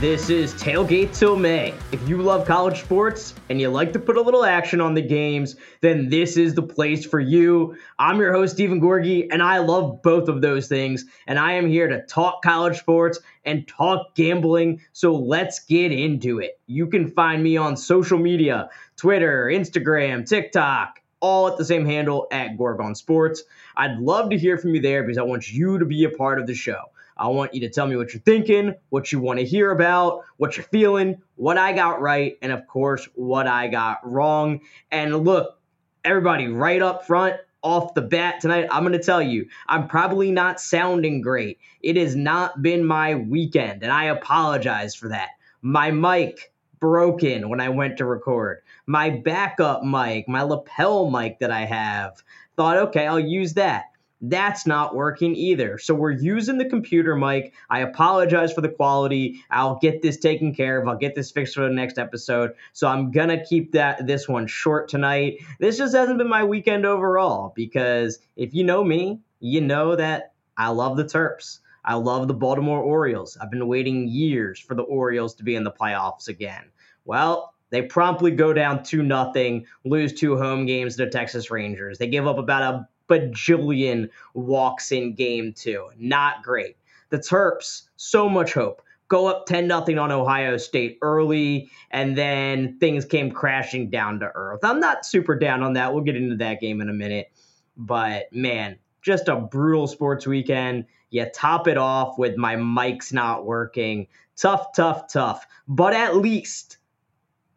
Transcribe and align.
This 0.00 0.28
is 0.28 0.52
Tailgate 0.52 1.16
Till 1.16 1.36
May. 1.36 1.72
If 1.90 2.06
you 2.06 2.20
love 2.20 2.46
college 2.46 2.82
sports 2.82 3.32
and 3.48 3.58
you 3.58 3.70
like 3.70 3.94
to 3.94 3.98
put 3.98 4.18
a 4.18 4.20
little 4.20 4.44
action 4.44 4.78
on 4.78 4.92
the 4.92 5.00
games, 5.00 5.56
then 5.80 6.10
this 6.10 6.36
is 6.36 6.52
the 6.52 6.62
place 6.62 7.06
for 7.06 7.18
you. 7.18 7.74
I'm 7.98 8.18
your 8.18 8.34
host, 8.34 8.52
Steven 8.52 8.78
Gorgie, 8.78 9.26
and 9.30 9.42
I 9.42 9.56
love 9.56 10.02
both 10.02 10.28
of 10.28 10.42
those 10.42 10.68
things. 10.68 11.06
And 11.26 11.38
I 11.38 11.52
am 11.52 11.66
here 11.66 11.88
to 11.88 12.04
talk 12.04 12.42
college 12.42 12.78
sports 12.78 13.20
and 13.46 13.66
talk 13.66 14.14
gambling. 14.14 14.82
So 14.92 15.14
let's 15.16 15.60
get 15.60 15.92
into 15.92 16.40
it. 16.40 16.60
You 16.66 16.88
can 16.88 17.08
find 17.08 17.42
me 17.42 17.56
on 17.56 17.74
social 17.74 18.18
media 18.18 18.68
Twitter, 18.96 19.46
Instagram, 19.46 20.28
TikTok, 20.28 21.00
all 21.20 21.48
at 21.48 21.56
the 21.56 21.64
same 21.64 21.86
handle 21.86 22.26
at 22.30 22.58
Gorgon 22.58 22.94
Sports. 22.94 23.44
I'd 23.74 23.96
love 23.96 24.28
to 24.28 24.36
hear 24.36 24.58
from 24.58 24.74
you 24.74 24.82
there 24.82 25.04
because 25.04 25.16
I 25.16 25.22
want 25.22 25.50
you 25.50 25.78
to 25.78 25.86
be 25.86 26.04
a 26.04 26.10
part 26.10 26.38
of 26.38 26.46
the 26.46 26.54
show. 26.54 26.82
I 27.16 27.28
want 27.28 27.54
you 27.54 27.60
to 27.60 27.70
tell 27.70 27.86
me 27.86 27.96
what 27.96 28.12
you're 28.12 28.22
thinking, 28.22 28.74
what 28.90 29.10
you 29.10 29.20
want 29.20 29.38
to 29.38 29.44
hear 29.44 29.70
about, 29.70 30.24
what 30.36 30.56
you're 30.56 30.66
feeling, 30.66 31.22
what 31.36 31.56
I 31.56 31.72
got 31.72 32.00
right, 32.00 32.36
and 32.42 32.52
of 32.52 32.66
course, 32.66 33.08
what 33.14 33.46
I 33.46 33.68
got 33.68 34.00
wrong. 34.02 34.60
And 34.90 35.24
look, 35.24 35.58
everybody, 36.04 36.48
right 36.48 36.82
up 36.82 37.06
front, 37.06 37.36
off 37.62 37.94
the 37.94 38.02
bat 38.02 38.40
tonight, 38.40 38.68
I'm 38.70 38.84
going 38.84 38.92
to 38.92 39.02
tell 39.02 39.22
you, 39.22 39.48
I'm 39.66 39.88
probably 39.88 40.30
not 40.30 40.60
sounding 40.60 41.20
great. 41.20 41.58
It 41.80 41.96
has 41.96 42.14
not 42.14 42.62
been 42.62 42.84
my 42.84 43.14
weekend, 43.14 43.82
and 43.82 43.90
I 43.90 44.04
apologize 44.04 44.94
for 44.94 45.08
that. 45.08 45.30
My 45.62 45.90
mic 45.90 46.52
broken 46.78 47.48
when 47.48 47.60
I 47.60 47.70
went 47.70 47.96
to 47.98 48.04
record. 48.04 48.62
My 48.86 49.10
backup 49.10 49.82
mic, 49.82 50.28
my 50.28 50.42
lapel 50.42 51.10
mic 51.10 51.40
that 51.40 51.50
I 51.50 51.64
have, 51.64 52.22
thought, 52.56 52.76
okay, 52.76 53.06
I'll 53.06 53.18
use 53.18 53.54
that. 53.54 53.86
That's 54.22 54.66
not 54.66 54.94
working 54.94 55.36
either. 55.36 55.76
So 55.78 55.94
we're 55.94 56.10
using 56.10 56.56
the 56.56 56.64
computer 56.64 57.14
mic. 57.14 57.52
I 57.68 57.80
apologize 57.80 58.52
for 58.52 58.62
the 58.62 58.68
quality. 58.68 59.42
I'll 59.50 59.78
get 59.78 60.00
this 60.00 60.16
taken 60.16 60.54
care 60.54 60.80
of. 60.80 60.88
I'll 60.88 60.96
get 60.96 61.14
this 61.14 61.30
fixed 61.30 61.54
for 61.54 61.68
the 61.68 61.74
next 61.74 61.98
episode. 61.98 62.52
So 62.72 62.88
I'm 62.88 63.10
gonna 63.10 63.44
keep 63.44 63.72
that 63.72 64.06
this 64.06 64.26
one 64.26 64.46
short 64.46 64.88
tonight. 64.88 65.40
This 65.60 65.76
just 65.76 65.94
hasn't 65.94 66.16
been 66.16 66.30
my 66.30 66.44
weekend 66.44 66.86
overall 66.86 67.52
because 67.54 68.18
if 68.36 68.54
you 68.54 68.64
know 68.64 68.82
me, 68.82 69.20
you 69.40 69.60
know 69.60 69.96
that 69.96 70.32
I 70.56 70.70
love 70.70 70.96
the 70.96 71.04
Terps. 71.04 71.58
I 71.84 71.94
love 71.94 72.26
the 72.26 72.34
Baltimore 72.34 72.80
Orioles. 72.80 73.36
I've 73.40 73.50
been 73.50 73.68
waiting 73.68 74.08
years 74.08 74.58
for 74.58 74.74
the 74.74 74.82
Orioles 74.82 75.34
to 75.36 75.44
be 75.44 75.54
in 75.54 75.62
the 75.62 75.70
playoffs 75.70 76.28
again. 76.28 76.64
Well, 77.04 77.52
they 77.70 77.82
promptly 77.82 78.30
go 78.30 78.52
down 78.52 78.82
2 78.82 79.02
nothing, 79.02 79.66
lose 79.84 80.14
two 80.14 80.36
home 80.36 80.66
games 80.66 80.96
to 80.96 81.04
the 81.04 81.10
Texas 81.10 81.50
Rangers. 81.50 81.98
They 81.98 82.08
give 82.08 82.26
up 82.26 82.38
about 82.38 82.74
a 82.74 82.88
bajillion 83.08 84.08
walks 84.34 84.92
in 84.92 85.14
game 85.14 85.52
two. 85.52 85.88
Not 85.98 86.42
great. 86.42 86.76
The 87.10 87.18
Terps, 87.18 87.82
so 87.96 88.28
much 88.28 88.52
hope. 88.54 88.82
Go 89.08 89.26
up 89.26 89.46
10 89.46 89.68
0 89.68 90.02
on 90.02 90.10
Ohio 90.10 90.56
State 90.56 90.98
early, 91.00 91.70
and 91.92 92.18
then 92.18 92.76
things 92.80 93.04
came 93.04 93.30
crashing 93.30 93.88
down 93.88 94.18
to 94.20 94.30
earth. 94.34 94.60
I'm 94.64 94.80
not 94.80 95.06
super 95.06 95.38
down 95.38 95.62
on 95.62 95.74
that. 95.74 95.94
We'll 95.94 96.02
get 96.02 96.16
into 96.16 96.36
that 96.36 96.60
game 96.60 96.80
in 96.80 96.88
a 96.88 96.92
minute. 96.92 97.30
But 97.76 98.32
man, 98.32 98.78
just 99.02 99.28
a 99.28 99.36
brutal 99.36 99.86
sports 99.86 100.26
weekend. 100.26 100.86
You 101.10 101.26
top 101.32 101.68
it 101.68 101.78
off 101.78 102.18
with 102.18 102.36
my 102.36 102.56
mics 102.56 103.12
not 103.12 103.46
working. 103.46 104.08
Tough, 104.36 104.72
tough, 104.74 105.12
tough. 105.12 105.46
But 105.68 105.94
at 105.94 106.16
least 106.16 106.78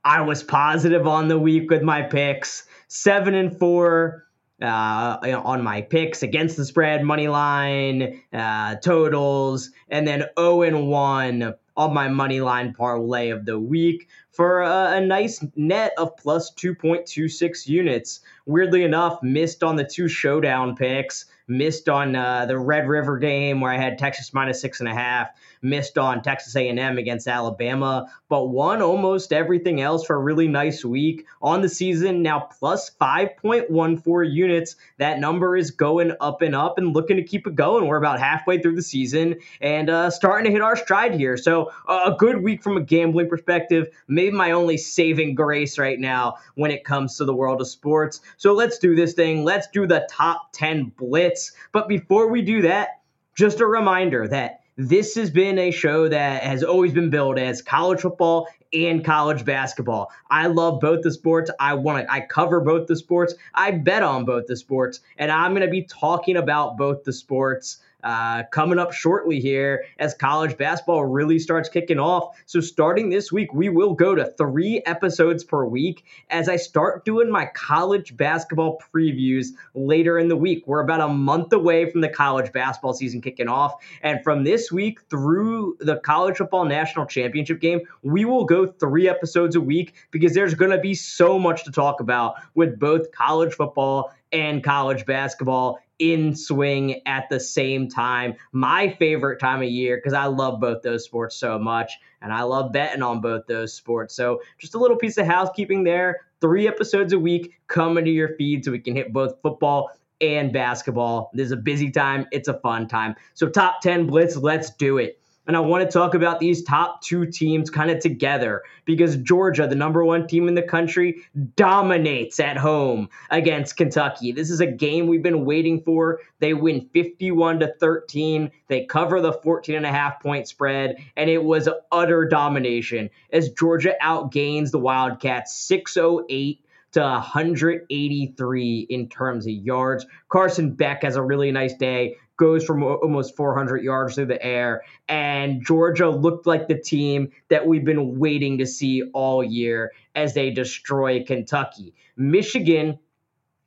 I 0.06 0.22
was 0.22 0.44
positive 0.44 1.08
on 1.08 1.28
the 1.28 1.40
week 1.40 1.72
with 1.72 1.82
my 1.82 2.04
picks. 2.04 2.68
Seven 2.88 3.34
and 3.34 3.58
four 3.58 4.26
uh, 4.62 5.42
on 5.44 5.64
my 5.64 5.82
picks 5.82 6.24
against 6.24 6.58
the 6.58 6.66
spread, 6.66 7.04
money 7.04 7.28
line, 7.28 8.22
uh, 8.34 8.76
totals, 8.76 9.72
and 9.90 10.08
then 10.08 10.26
0 10.38 10.62
and 10.64 10.88
1 10.88 11.54
on 11.78 11.94
my 11.94 12.10
money 12.10 12.42
line 12.42 12.74
parlay 12.74 13.30
of 13.30 13.46
the 13.46 13.58
week 13.58 14.10
for 14.32 14.62
a, 14.62 14.98
a, 14.98 15.02
nice 15.02 15.44
net 15.56 15.94
of 15.98 16.16
plus 16.18 16.54
2.26 16.56 17.68
units. 17.68 18.20
Weirdly 18.50 18.82
enough, 18.84 19.22
missed 19.22 19.62
on 19.62 19.76
the 19.76 19.84
two 19.84 20.08
showdown 20.08 20.76
picks, 20.76 21.26
missed 21.48 21.90
on 21.90 22.16
uh, 22.16 22.46
the 22.46 22.58
Red 22.58 22.88
River 22.88 23.18
game 23.18 23.60
where 23.60 23.72
I 23.72 23.78
had 23.78 23.98
Texas 23.98 24.34
minus 24.34 24.62
six 24.62 24.80
and 24.80 24.88
a 24.88 24.94
half, 24.94 25.30
missed 25.62 25.98
on 25.98 26.22
Texas 26.22 26.56
A&M 26.56 26.98
against 26.98 27.28
Alabama, 27.28 28.12
but 28.30 28.46
won 28.46 28.82
almost 28.82 29.34
everything 29.34 29.82
else 29.82 30.06
for 30.06 30.16
a 30.16 30.20
really 30.20 30.48
nice 30.48 30.86
week 30.86 31.26
on 31.42 31.62
the 31.62 31.70
season. 31.70 32.22
Now 32.22 32.40
plus 32.40 32.92
5.14 33.02 34.32
units. 34.32 34.76
That 34.98 35.20
number 35.20 35.58
is 35.58 35.72
going 35.72 36.14
up 36.22 36.42
and 36.42 36.56
up 36.56 36.78
and 36.78 36.94
looking 36.94 37.18
to 37.18 37.24
keep 37.24 37.48
it 37.48 37.56
going. 37.56 37.88
We're 37.88 37.98
about 37.98 38.20
halfway 38.20 38.62
through 38.62 38.76
the 38.76 38.84
season 38.84 39.40
and 39.60 39.90
uh, 39.90 40.12
starting 40.12 40.46
to 40.46 40.52
hit 40.52 40.62
our 40.62 40.76
stride 40.76 41.16
here. 41.16 41.36
So 41.36 41.72
uh, 41.88 42.12
a 42.14 42.16
good 42.18 42.44
week 42.44 42.62
from 42.64 42.78
a 42.78 42.82
gambling 42.82 43.28
perspective. 43.30 43.88
Maybe 44.08 44.32
my 44.32 44.52
only 44.52 44.78
saving 44.78 45.36
grace 45.36 45.78
right 45.78 46.00
now 46.00 46.36
when 46.56 46.72
it 46.72 46.86
comes 46.86 47.18
to 47.18 47.26
the 47.26 47.34
world 47.34 47.60
of 47.60 47.68
sports. 47.68 48.22
So 48.40 48.54
let's 48.54 48.78
do 48.80 48.96
this 48.96 49.14
thing. 49.14 49.44
Let's 49.44 49.68
do 49.68 49.86
the 49.86 50.08
top 50.10 50.54
10 50.54 50.94
blitz. 50.98 51.52
But 51.74 51.90
before 51.90 52.30
we 52.30 52.42
do 52.42 52.62
that, 52.62 53.02
just 53.36 53.60
a 53.60 53.68
reminder 53.68 54.30
that 54.30 54.62
this 54.78 55.16
has 55.16 55.30
been 55.30 55.60
a 55.60 55.72
show 55.72 56.08
that 56.08 56.42
has 56.44 56.64
always 56.64 56.94
been 56.94 57.10
billed 57.10 57.38
as 57.38 57.62
college 57.62 58.00
football 58.00 58.48
and 58.72 59.04
college 59.04 59.44
basketball. 59.44 60.10
I 60.32 60.48
love 60.48 60.80
both 60.80 61.02
the 61.02 61.12
sports. 61.12 61.52
I 61.60 61.74
want 61.74 62.08
to 62.08 62.14
I 62.14 62.22
cover 62.22 62.62
both 62.62 62.88
the 62.88 62.96
sports. 62.96 63.36
I 63.54 63.72
bet 63.72 64.04
on 64.04 64.24
both 64.24 64.48
the 64.48 64.56
sports 64.56 65.02
and 65.18 65.34
I'm 65.34 65.52
going 65.52 65.68
to 65.68 65.72
be 65.72 65.84
talking 65.84 66.38
about 66.38 66.78
both 66.78 67.04
the 67.04 67.12
sports 67.12 67.80
uh, 68.04 68.44
coming 68.52 68.80
up 68.80 68.94
shortly 68.94 69.40
here 69.40 69.86
as 69.98 70.14
college 70.14 70.58
basketball 70.58 71.06
really 71.06 71.40
starts 71.40 71.70
kicking 71.70 72.00
off. 72.00 72.38
So, 72.46 72.62
starting 72.62 73.10
this 73.10 73.32
week, 73.32 73.54
we 73.54 73.70
will 73.70 73.94
go 73.94 74.16
to 74.16 74.26
three 74.38 74.82
episodes 74.86 75.44
per 75.44 75.66
week 75.66 76.06
as 76.30 76.48
I 76.50 76.56
start 76.56 77.06
doing 77.06 77.30
my 77.30 77.48
college 77.48 78.16
basketball 78.16 78.82
previews 78.94 79.48
later 79.74 80.18
in 80.18 80.28
the 80.28 80.38
week. 80.38 80.64
We're 80.68 80.82
about 80.82 81.02
a 81.02 81.08
month 81.08 81.54
away 81.54 81.90
from 81.90 82.02
the 82.02 82.10
college 82.10 82.52
basketball 82.52 82.94
season 82.94 83.22
kicking 83.22 83.48
off. 83.48 83.76
And 84.02 84.24
from 84.24 84.44
this 84.44 84.72
week 84.72 85.00
through 85.10 85.78
the 85.80 85.98
college 85.98 86.38
football 86.38 86.66
national 86.66 87.06
championship 87.06 87.60
game, 87.60 87.82
we 88.04 88.26
will 88.26 88.46
go 88.46 88.66
three 88.68 89.10
episodes 89.10 89.56
a 89.56 89.62
week 89.62 89.94
because 90.12 90.34
there's 90.34 90.54
going 90.54 90.72
to 90.72 90.80
be 90.80 90.94
so 90.94 91.38
much 91.38 91.64
to 91.66 91.72
talk 91.72 92.00
about 92.00 92.36
with 92.56 92.80
both 92.80 93.12
college 93.12 93.54
football 93.54 94.12
and 94.32 94.64
college 94.64 95.06
basketball 95.06 95.80
in 96.00 96.34
swing 96.36 97.06
at 97.06 97.30
the 97.30 97.40
same 97.40 97.90
time. 97.90 98.36
My 98.52 98.90
favorite 98.98 99.40
time 99.40 99.62
of 99.62 99.70
year 99.70 99.98
because 99.98 100.14
I 100.14 100.26
love 100.26 100.60
both 100.60 100.82
those 100.82 101.04
sports 101.04 101.36
so 101.36 101.60
much 101.60 101.94
and 102.22 102.34
I 102.34 102.44
love 102.44 102.72
betting 102.72 103.02
on 103.02 103.22
both 103.22 103.46
those 103.48 103.74
sports. 103.74 104.16
So, 104.16 104.42
just 104.58 104.76
a 104.76 104.78
little 104.78 104.98
piece 104.98 105.18
of 105.18 105.26
housekeeping 105.26 105.84
there. 105.84 106.22
Three 106.42 106.68
episodes 106.68 107.14
a 107.14 107.20
week 107.20 107.54
coming 107.68 108.06
to 108.06 108.12
your 108.12 108.36
feed 108.36 108.66
so 108.66 108.72
we 108.72 108.80
can 108.80 108.96
hit 108.96 109.12
both 109.14 109.42
football 109.42 109.92
and 110.22 110.52
basketball. 110.52 111.32
This 111.34 111.48
is 111.48 111.52
a 111.52 111.58
busy 111.58 111.92
time, 111.92 112.28
it's 112.32 112.48
a 112.48 112.60
fun 112.60 112.88
time. 112.88 113.16
So, 113.34 113.48
top 113.48 113.82
10 113.82 114.08
blitz, 114.08 114.36
let's 114.36 114.70
do 114.72 114.98
it. 114.98 115.20
And 115.48 115.58
I 115.58 115.62
want 115.62 115.84
to 115.84 115.92
talk 115.92 116.14
about 116.14 116.40
these 116.40 116.64
top 116.64 117.02
two 117.02 117.26
teams 117.26 117.72
kind 117.72 117.90
of 117.90 118.00
together 118.00 118.62
because 118.86 119.16
Georgia, 119.18 119.68
the 119.68 119.76
number 119.76 120.06
one 120.06 120.28
team 120.28 120.48
in 120.48 120.54
the 120.54 120.62
country, 120.62 121.24
dominates 121.56 122.40
at 122.40 122.56
home 122.56 123.10
against 123.32 123.76
Kentucky. 123.76 124.32
This 124.32 124.52
is 124.52 124.62
a 124.62 124.68
game 124.68 125.08
we've 125.08 125.24
been 125.24 125.46
waiting 125.46 125.82
for. 125.82 126.20
They 126.40 126.54
win 126.54 126.88
51 126.94 127.62
to 127.62 127.74
13. 127.80 128.52
They 128.68 128.86
cover 128.86 129.22
the 129.22 129.34
14 129.34 129.76
and 129.76 129.86
a 129.88 129.92
half 129.92 130.22
point 130.22 130.48
spread, 130.48 130.98
and 131.18 131.30
it 131.30 131.44
was 131.44 131.68
utter 131.92 132.28
domination 132.28 133.10
as 133.34 133.50
Georgia 133.50 133.96
outgains 134.04 134.70
the 134.70 134.80
Wildcats 134.80 135.56
608 135.56 136.64
to 136.92 137.02
183 137.02 138.88
in 138.90 139.10
terms 139.10 139.46
of 139.46 139.54
yards. 139.54 140.06
Carson 140.28 140.72
Beck 140.72 141.04
has 141.04 141.16
a 141.16 141.22
really 141.22 141.52
nice 141.52 141.76
day, 141.76 142.18
goes 142.40 142.66
from 142.66 142.82
almost 142.82 143.36
400 143.36 143.84
yards 143.84 144.16
through 144.16 144.28
the 144.28 144.44
air. 144.44 144.82
And 145.08 145.64
Georgia 145.64 146.10
looked 146.10 146.48
like 146.48 146.68
the 146.68 146.80
team 146.80 147.32
that 147.50 147.68
we've 147.68 147.86
been 147.86 148.18
waiting 148.18 148.58
to 148.60 148.66
see 148.66 149.04
all 149.14 149.44
year 149.44 149.92
as 150.16 150.34
they 150.34 150.50
destroy 150.50 151.24
Kentucky. 151.24 151.94
Michigan 152.16 152.98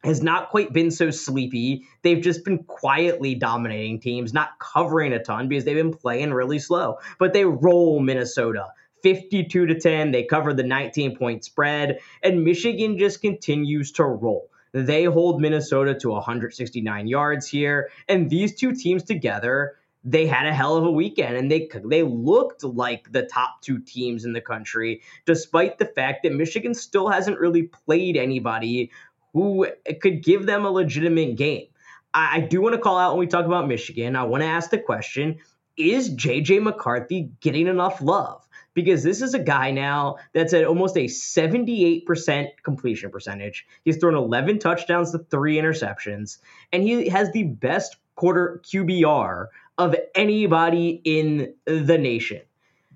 has 0.03 0.23
not 0.23 0.51
quite 0.51 0.73
been 0.73 0.91
so 0.91 1.11
sleepy. 1.11 1.85
They've 2.03 2.21
just 2.21 2.45
been 2.45 2.65
quietly 2.65 3.37
dominating 3.37 4.01
teams, 4.01 4.33
not 4.33 4.59
covering 4.59 5.13
a 5.13 5.23
ton 5.23 5.47
because 5.47 5.65
they've 5.65 5.77
been 5.77 5.93
playing 5.93 6.33
really 6.33 6.59
slow. 6.59 6.99
But 7.19 7.33
they 7.35 7.45
roll 7.45 8.01
Minnesota. 8.01 8.69
52 9.03 9.67
to 9.67 9.81
10. 9.81 10.13
They 10.13 10.25
cover 10.25 10.55
the 10.55 10.63
19 10.63 11.17
point 11.17 11.45
spread, 11.45 11.99
and 12.23 12.45
Michigan 12.45 12.99
just 12.99 13.21
continues 13.21 13.93
to 13.93 14.05
roll. 14.05 14.49
They 14.73 15.05
hold 15.05 15.41
Minnesota 15.41 15.95
to 15.97 16.11
169 16.11 17.07
yards 17.07 17.47
here, 17.47 17.91
and 18.09 18.31
these 18.31 18.55
two 18.55 18.75
teams 18.75 19.03
together, 19.03 19.77
they 20.03 20.27
had 20.27 20.47
a 20.47 20.55
hell 20.55 20.77
of 20.77 20.85
a 20.85 20.91
weekend, 20.91 21.37
and 21.37 21.51
they 21.51 21.69
they 21.85 22.03
looked 22.03 22.65
like 22.65 23.13
the 23.13 23.23
top 23.23 23.61
two 23.61 23.79
teams 23.79 24.25
in 24.25 24.33
the 24.33 24.41
country, 24.41 25.03
despite 25.27 25.79
the 25.79 25.85
fact 25.85 26.23
that 26.23 26.35
Michigan 26.35 26.75
still 26.75 27.09
hasn't 27.09 27.39
really 27.39 27.65
played 27.65 28.17
anybody 28.17 28.91
who 29.35 29.67
could 30.01 30.23
give 30.23 30.47
them 30.47 30.65
a 30.65 30.71
legitimate 30.71 31.37
game. 31.37 31.67
I, 32.15 32.37
I 32.37 32.41
do 32.41 32.61
want 32.61 32.75
to 32.75 32.81
call 32.81 32.99
out 32.99 33.13
when 33.13 33.21
we 33.21 33.27
talk 33.27 33.47
about 33.47 33.69
Michigan. 33.69 34.17
I 34.17 34.25
want 34.25 34.43
to 34.43 34.49
ask 34.49 34.71
the 34.71 34.79
question: 34.79 35.39
Is 35.77 36.15
JJ 36.15 36.63
McCarthy 36.63 37.31
getting 37.41 37.67
enough 37.67 38.01
love? 38.01 38.47
Because 38.75 39.03
this 39.03 39.23
is 39.23 39.35
a 39.35 39.39
guy 39.39 39.71
now 39.71 40.17
that's 40.33 40.53
at 40.53 40.65
almost 40.65 40.97
a 40.97 41.05
78% 41.05 42.49
completion 42.63 43.11
percentage. 43.11 43.67
He's 43.85 43.99
thrown 43.99 44.15
11 44.15 44.59
touchdowns 44.59 45.13
to 45.13 45.19
three 45.19 45.57
interceptions, 45.57 46.39
and 46.73 46.83
he 46.83 47.09
has 47.09 47.31
the 47.33 47.45
best 47.45 47.97
quarter 48.15 48.61
QBR 48.65 49.47
of 49.79 49.97
anybody 50.15 51.01
in 51.05 51.55
the 51.65 51.99
nation. 51.99 52.43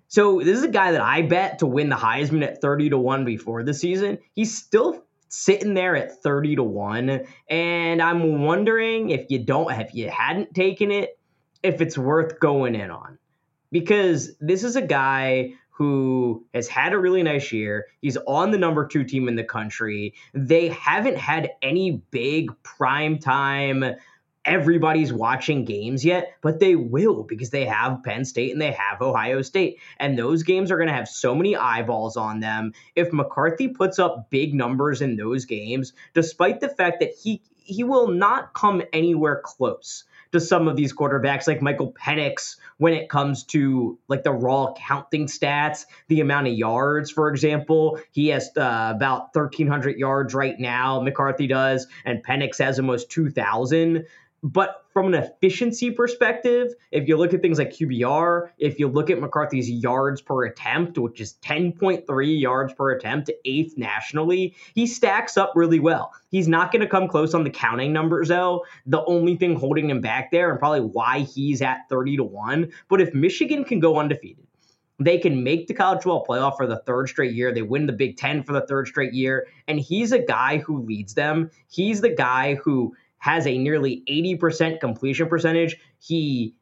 So 0.09 0.39
this 0.41 0.57
is 0.59 0.65
a 0.65 0.69
guy 0.69 0.93
that 0.93 1.01
I 1.01 1.23
bet 1.23 1.59
to 1.61 1.67
win 1.67 1.89
the 1.89 1.97
Heisman 1.97 2.45
at 2.45 2.61
30 2.61 2.91
to 2.91 2.99
1 2.99 3.25
before 3.25 3.63
the 3.63 3.75
season. 3.75 4.19
He's 4.35 4.57
still 4.57 5.05
sitting 5.29 5.75
there 5.75 5.97
at 5.97 6.23
30 6.23 6.57
to 6.57 6.63
1 6.63 7.27
and 7.51 8.01
I'm 8.01 8.43
wondering 8.43 9.11
if 9.11 9.27
you 9.29 9.41
don't 9.41 9.73
if 9.73 9.93
you 9.93 10.09
hadn't 10.09 10.55
taken 10.55 10.93
it 10.93 11.19
if 11.63 11.81
it's 11.81 11.99
worth 11.99 12.39
going 12.39 12.77
in 12.77 12.91
on. 12.91 13.19
Because 13.73 14.37
this 14.39 14.63
is 14.63 14.77
a 14.77 14.83
guy 14.83 15.55
who 15.77 16.43
has 16.55 16.69
had 16.69 16.95
a 16.95 16.99
really 16.99 17.23
nice 17.23 17.53
year. 17.53 17.87
He's 18.01 18.17
on 18.27 18.51
the 18.51 18.57
number 18.57 18.87
2 18.87 19.05
team 19.05 19.29
in 19.29 19.37
the 19.37 19.45
country. 19.45 20.15
They 20.33 20.69
haven't 20.69 21.19
had 21.19 21.51
any 21.61 22.03
big 22.11 22.51
prime 22.63 23.19
time 23.19 23.85
everybody's 24.47 25.13
watching 25.13 25.65
games 25.65 26.05
yet, 26.05 26.37
but 26.41 26.61
they 26.61 26.77
will 26.77 27.25
because 27.25 27.51
they 27.51 27.67
have 27.67 28.03
Penn 28.05 28.25
State 28.25 28.53
and 28.53 28.63
they 28.63 28.71
have 28.71 29.03
Ohio 29.03 29.43
State. 29.43 29.79
And 29.99 30.17
those 30.17 30.45
games 30.45 30.71
are 30.71 30.77
going 30.77 30.89
to 30.89 30.95
have 30.95 31.09
so 31.09 31.35
many 31.35 31.57
eyeballs 31.57 32.17
on 32.17 32.41
them. 32.41 32.73
If 32.95 33.13
McCarthy 33.13 33.69
puts 33.69 33.99
up 33.99 34.31
big 34.31 34.55
numbers 34.55 35.03
in 35.03 35.17
those 35.17 35.45
games, 35.45 35.93
despite 36.15 36.61
the 36.61 36.69
fact 36.69 37.01
that 37.01 37.11
he 37.21 37.43
he 37.67 37.83
will 37.83 38.07
not 38.07 38.55
come 38.55 38.81
anywhere 38.93 39.43
close 39.45 40.05
to 40.33 40.41
some 40.41 40.69
of 40.69 40.77
these 40.77 40.93
quarterbacks 40.93 41.47
like 41.47 41.63
Michael 41.63 41.93
Penix 41.93 42.57
when 42.79 42.93
it 42.93 43.09
comes 43.09 43.45
to 43.45 43.99
like 44.09 44.23
the 44.23 44.33
raw 44.33 44.73
counting 44.77 45.27
stats, 45.27 45.87
the 46.09 46.21
amount 46.21 46.49
of 46.49 46.55
yards, 46.55 47.11
for 47.11 47.29
example. 47.29 47.99
He 48.11 48.29
has 48.29 48.51
uh, 48.57 48.93
about 48.95 49.35
1,300 49.35 49.97
yards 49.99 50.35
right 50.35 50.59
now, 50.59 51.01
McCarthy 51.01 51.47
does, 51.47 51.87
and 52.05 52.25
Penix 52.25 52.59
has 52.59 52.79
almost 52.79 53.11
2,000. 53.11 54.05
But 54.43 54.85
from 54.93 55.13
an 55.13 55.15
efficiency 55.15 55.91
perspective, 55.91 56.75
if 56.91 57.09
you 57.09 57.17
look 57.17 57.35
at 57.35 57.43
things 57.43 57.59
like 57.59 57.71
QBR, 57.71 58.51
if 58.59 58.79
you 58.79 58.87
look 58.87 59.11
at 59.11 59.19
McCarthy's 59.19 59.69
yards 59.69 60.21
per 60.21 60.45
attempt, 60.45 60.99
which 60.99 61.21
is 61.21 61.35
10.3 61.43 62.41
yards 62.41 62.73
per 62.75 62.91
attempt, 62.93 63.31
eighth 63.45 63.77
nationally, 63.77 64.55
he 64.75 64.87
stacks 64.87 65.37
up 65.37 65.53
really 65.55 65.81
well. 65.81 66.13
He's 66.31 66.49
not 66.49 66.71
going 66.71 66.83
to 66.83 66.89
come 66.89 67.09
close 67.09 67.35
on 67.35 67.45
the 67.45 67.51
counting 67.51 67.93
numbers, 67.93 68.29
though. 68.29 68.65
The 68.87 69.05
only 69.07 69.37
thing 69.37 69.57
holding 69.57 69.91
him 69.91 70.01
back 70.01 70.31
there, 70.31 70.51
and 70.51 70.59
probably 70.59 70.81
why 70.81 71.21
he's 71.21 71.61
at 71.63 71.89
30 71.89 72.19
to 72.19 72.25
1. 72.25 72.73
But 72.89 73.01
if 73.01 73.15
Michigan 73.15 73.65
can 73.65 73.81
go 73.81 73.99
undefeated, 73.99 74.47
they 74.99 75.19
can 75.19 75.43
make 75.45 75.67
the 75.67 75.75
college 75.75 76.03
football 76.03 76.25
playoff 76.27 76.57
for 76.57 76.67
the 76.67 76.79
third 76.79 77.09
straight 77.09 77.35
year. 77.35 77.53
They 77.53 77.63
win 77.63 77.87
the 77.87 77.93
Big 77.93 78.17
Ten 78.17 78.43
for 78.43 78.55
the 78.55 78.67
third 78.67 78.87
straight 78.87 79.13
year. 79.13 79.47
And 79.69 79.79
he's 79.79 80.13
a 80.13 80.19
guy 80.19 80.59
who 80.59 80.83
leads 80.83 81.13
them. 81.15 81.51
He's 81.69 82.01
the 82.01 82.15
guy 82.15 82.55
who 82.55 82.95
has 83.19 83.47
a 83.47 83.59
nearly 83.59 84.03
80% 84.09 84.81
completion 84.81 85.29
percentage. 85.29 85.77
He 85.99 86.55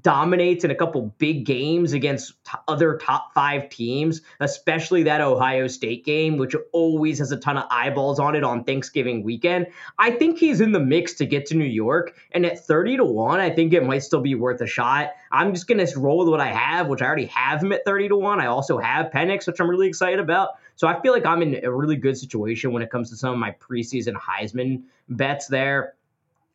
dominates 0.00 0.64
in 0.64 0.70
a 0.72 0.74
couple 0.74 1.14
big 1.18 1.44
games 1.44 1.92
against 1.92 2.32
t- 2.44 2.58
other 2.66 2.98
top 2.98 3.32
five 3.32 3.68
teams, 3.68 4.20
especially 4.40 5.04
that 5.04 5.20
Ohio 5.20 5.68
State 5.68 6.04
game, 6.04 6.36
which 6.36 6.56
always 6.72 7.20
has 7.20 7.30
a 7.30 7.36
ton 7.36 7.56
of 7.56 7.66
eyeballs 7.70 8.18
on 8.18 8.34
it 8.34 8.42
on 8.42 8.64
Thanksgiving 8.64 9.22
weekend. 9.22 9.68
I 9.98 10.10
think 10.10 10.38
he's 10.38 10.60
in 10.60 10.72
the 10.72 10.80
mix 10.80 11.14
to 11.14 11.26
get 11.26 11.46
to 11.46 11.54
New 11.56 11.64
York. 11.64 12.16
And 12.32 12.44
at 12.44 12.66
30 12.66 12.96
to 12.96 13.04
1, 13.04 13.38
I 13.38 13.50
think 13.50 13.72
it 13.72 13.84
might 13.84 14.00
still 14.00 14.20
be 14.20 14.34
worth 14.34 14.60
a 14.60 14.66
shot. 14.66 15.12
I'm 15.30 15.54
just 15.54 15.68
going 15.68 15.84
to 15.84 15.98
roll 15.98 16.18
with 16.18 16.28
what 16.28 16.40
I 16.40 16.52
have, 16.52 16.88
which 16.88 17.00
I 17.00 17.06
already 17.06 17.26
have 17.26 17.62
him 17.62 17.72
at 17.72 17.84
30 17.84 18.08
to 18.08 18.16
1. 18.16 18.40
I 18.40 18.46
also 18.46 18.78
have 18.78 19.12
Penix, 19.12 19.46
which 19.46 19.60
I'm 19.60 19.70
really 19.70 19.86
excited 19.86 20.18
about. 20.18 20.50
So 20.74 20.88
I 20.88 21.00
feel 21.00 21.12
like 21.12 21.24
I'm 21.24 21.42
in 21.42 21.64
a 21.64 21.72
really 21.72 21.96
good 21.96 22.18
situation 22.18 22.72
when 22.72 22.82
it 22.82 22.90
comes 22.90 23.10
to 23.10 23.16
some 23.16 23.32
of 23.32 23.38
my 23.38 23.52
preseason 23.52 24.14
Heisman 24.14 24.82
bets 25.08 25.46
there. 25.46 25.94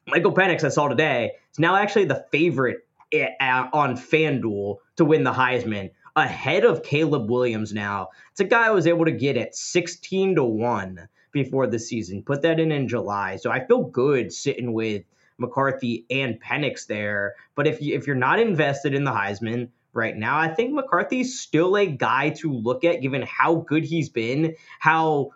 Michael 0.08 0.34
Penix, 0.34 0.64
I 0.64 0.70
saw 0.70 0.90
today, 0.90 1.34
is 1.52 1.60
now 1.60 1.76
actually 1.76 2.06
the 2.06 2.26
favorite 2.32 2.86
Uh, 3.14 3.68
on 3.74 3.98
FanDuel 3.98 4.78
to 4.96 5.06
win 5.06 5.24
the 5.24 5.34
Heisman 5.34 5.92
ahead 6.16 6.66
of 6.66 6.84
Caleb 6.84 7.30
Williams 7.30 7.74
now. 7.74 8.10
It's 8.32 8.40
a 8.40 8.46
guy 8.46 8.68
I 8.68 8.72
was 8.72 8.88
able 8.88 9.06
to 9.06 9.12
get 9.12 9.38
at 9.38 9.56
16 9.56 10.36
to 10.36 10.44
1 10.44 11.08
before 11.32 11.68
the 11.68 11.80
season. 11.80 12.24
Put 12.24 12.42
that 12.44 12.60
in 12.60 12.72
in 12.72 12.88
July. 12.88 13.38
So 13.38 13.52
I 13.52 13.66
feel 13.66 13.84
good 13.84 14.32
sitting 14.32 14.74
with 14.74 15.04
McCarthy 15.38 16.06
and 16.10 16.42
Penix 16.42 16.86
there. 16.86 17.36
But 17.56 17.68
if 17.68 17.82
you 17.82 17.96
if 17.96 18.08
you're 18.08 18.16
not 18.16 18.40
invested 18.40 18.94
in 18.94 19.04
the 19.04 19.12
Heisman 19.12 19.70
right 19.94 20.16
now, 20.16 20.38
I 20.38 20.50
think 20.50 20.74
McCarthy's 20.74 21.40
still 21.40 21.76
a 21.76 21.86
guy 21.86 22.30
to 22.38 22.52
look 22.54 22.84
at 22.84 23.02
given 23.02 23.24
how 23.24 23.56
good 23.56 23.84
he's 23.84 24.10
been, 24.10 24.56
how 24.80 25.32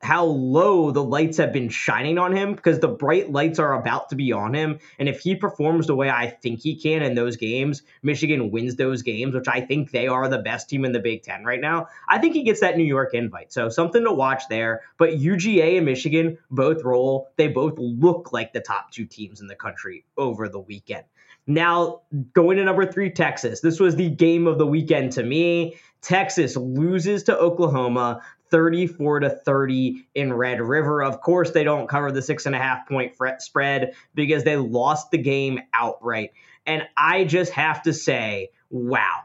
how 0.00 0.24
low 0.24 0.90
the 0.90 1.02
lights 1.02 1.38
have 1.38 1.52
been 1.52 1.68
shining 1.68 2.18
on 2.18 2.34
him 2.34 2.54
because 2.54 2.78
the 2.78 2.88
bright 2.88 3.32
lights 3.32 3.58
are 3.58 3.78
about 3.78 4.10
to 4.10 4.16
be 4.16 4.32
on 4.32 4.54
him. 4.54 4.78
And 4.98 5.08
if 5.08 5.20
he 5.20 5.34
performs 5.34 5.86
the 5.86 5.96
way 5.96 6.08
I 6.08 6.28
think 6.28 6.60
he 6.60 6.76
can 6.76 7.02
in 7.02 7.14
those 7.14 7.36
games, 7.36 7.82
Michigan 8.02 8.50
wins 8.50 8.76
those 8.76 9.02
games, 9.02 9.34
which 9.34 9.48
I 9.48 9.60
think 9.60 9.90
they 9.90 10.06
are 10.06 10.28
the 10.28 10.38
best 10.38 10.68
team 10.68 10.84
in 10.84 10.92
the 10.92 11.00
Big 11.00 11.22
Ten 11.22 11.44
right 11.44 11.60
now. 11.60 11.88
I 12.08 12.18
think 12.18 12.34
he 12.34 12.44
gets 12.44 12.60
that 12.60 12.76
New 12.76 12.84
York 12.84 13.12
invite. 13.12 13.52
So 13.52 13.68
something 13.68 14.04
to 14.04 14.12
watch 14.12 14.44
there. 14.48 14.82
But 14.98 15.10
UGA 15.10 15.78
and 15.78 15.86
Michigan 15.86 16.38
both 16.50 16.84
roll. 16.84 17.28
They 17.36 17.48
both 17.48 17.74
look 17.78 18.32
like 18.32 18.52
the 18.52 18.60
top 18.60 18.92
two 18.92 19.04
teams 19.04 19.40
in 19.40 19.48
the 19.48 19.56
country 19.56 20.04
over 20.16 20.48
the 20.48 20.60
weekend. 20.60 21.04
Now, 21.48 22.02
going 22.34 22.58
to 22.58 22.64
number 22.64 22.84
three, 22.84 23.10
Texas. 23.10 23.60
This 23.60 23.80
was 23.80 23.96
the 23.96 24.10
game 24.10 24.46
of 24.46 24.58
the 24.58 24.66
weekend 24.66 25.12
to 25.12 25.22
me. 25.22 25.76
Texas 26.02 26.56
loses 26.56 27.24
to 27.24 27.36
Oklahoma 27.36 28.20
34 28.50 29.20
to 29.20 29.30
30 29.30 30.08
in 30.14 30.32
Red 30.32 30.60
River. 30.60 31.02
Of 31.02 31.20
course, 31.20 31.50
they 31.50 31.64
don't 31.64 31.88
cover 31.88 32.12
the 32.12 32.22
six 32.22 32.46
and 32.46 32.54
a 32.54 32.58
half 32.58 32.88
point 32.88 33.14
spread 33.38 33.94
because 34.14 34.44
they 34.44 34.56
lost 34.56 35.10
the 35.10 35.18
game 35.18 35.60
outright. 35.72 36.32
And 36.66 36.82
I 36.96 37.24
just 37.24 37.52
have 37.52 37.82
to 37.82 37.92
say, 37.92 38.50
wow, 38.70 39.22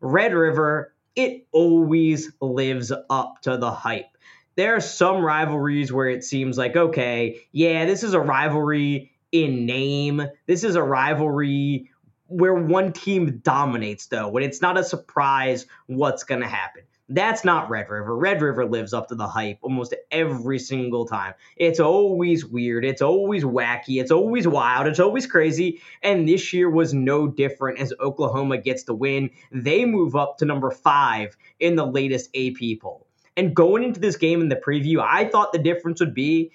Red 0.00 0.34
River, 0.34 0.94
it 1.14 1.46
always 1.52 2.32
lives 2.40 2.92
up 3.10 3.42
to 3.42 3.56
the 3.56 3.70
hype. 3.70 4.16
There 4.56 4.76
are 4.76 4.80
some 4.80 5.22
rivalries 5.22 5.92
where 5.92 6.08
it 6.08 6.24
seems 6.24 6.56
like, 6.56 6.76
okay, 6.76 7.42
yeah, 7.52 7.84
this 7.84 8.02
is 8.02 8.14
a 8.14 8.20
rivalry 8.20 9.12
in 9.30 9.66
name. 9.66 10.22
This 10.46 10.64
is 10.64 10.76
a 10.76 10.82
rivalry 10.82 11.90
where 12.28 12.54
one 12.54 12.92
team 12.92 13.40
dominates, 13.42 14.06
though, 14.06 14.28
when 14.28 14.42
it's 14.42 14.62
not 14.62 14.78
a 14.78 14.84
surprise 14.84 15.66
what's 15.86 16.24
going 16.24 16.40
to 16.40 16.48
happen. 16.48 16.82
That's 17.08 17.44
not 17.44 17.70
Red 17.70 17.88
River. 17.88 18.16
Red 18.16 18.42
River 18.42 18.66
lives 18.66 18.92
up 18.92 19.08
to 19.08 19.14
the 19.14 19.28
hype 19.28 19.58
almost 19.62 19.94
every 20.10 20.58
single 20.58 21.06
time. 21.06 21.34
It's 21.56 21.78
always 21.78 22.44
weird. 22.44 22.84
It's 22.84 23.02
always 23.02 23.44
wacky. 23.44 24.00
It's 24.00 24.10
always 24.10 24.48
wild. 24.48 24.88
It's 24.88 24.98
always 24.98 25.26
crazy. 25.26 25.80
And 26.02 26.28
this 26.28 26.52
year 26.52 26.68
was 26.68 26.92
no 26.92 27.28
different 27.28 27.78
as 27.78 27.92
Oklahoma 28.00 28.58
gets 28.58 28.82
the 28.84 28.94
win. 28.94 29.30
They 29.52 29.84
move 29.84 30.16
up 30.16 30.38
to 30.38 30.44
number 30.44 30.72
five 30.72 31.36
in 31.60 31.76
the 31.76 31.86
latest 31.86 32.30
AP 32.34 32.80
poll. 32.80 33.06
And 33.36 33.54
going 33.54 33.84
into 33.84 34.00
this 34.00 34.16
game 34.16 34.40
in 34.40 34.48
the 34.48 34.56
preview, 34.56 34.98
I 34.98 35.28
thought 35.28 35.52
the 35.52 35.58
difference 35.58 36.00
would 36.00 36.14
be 36.14 36.50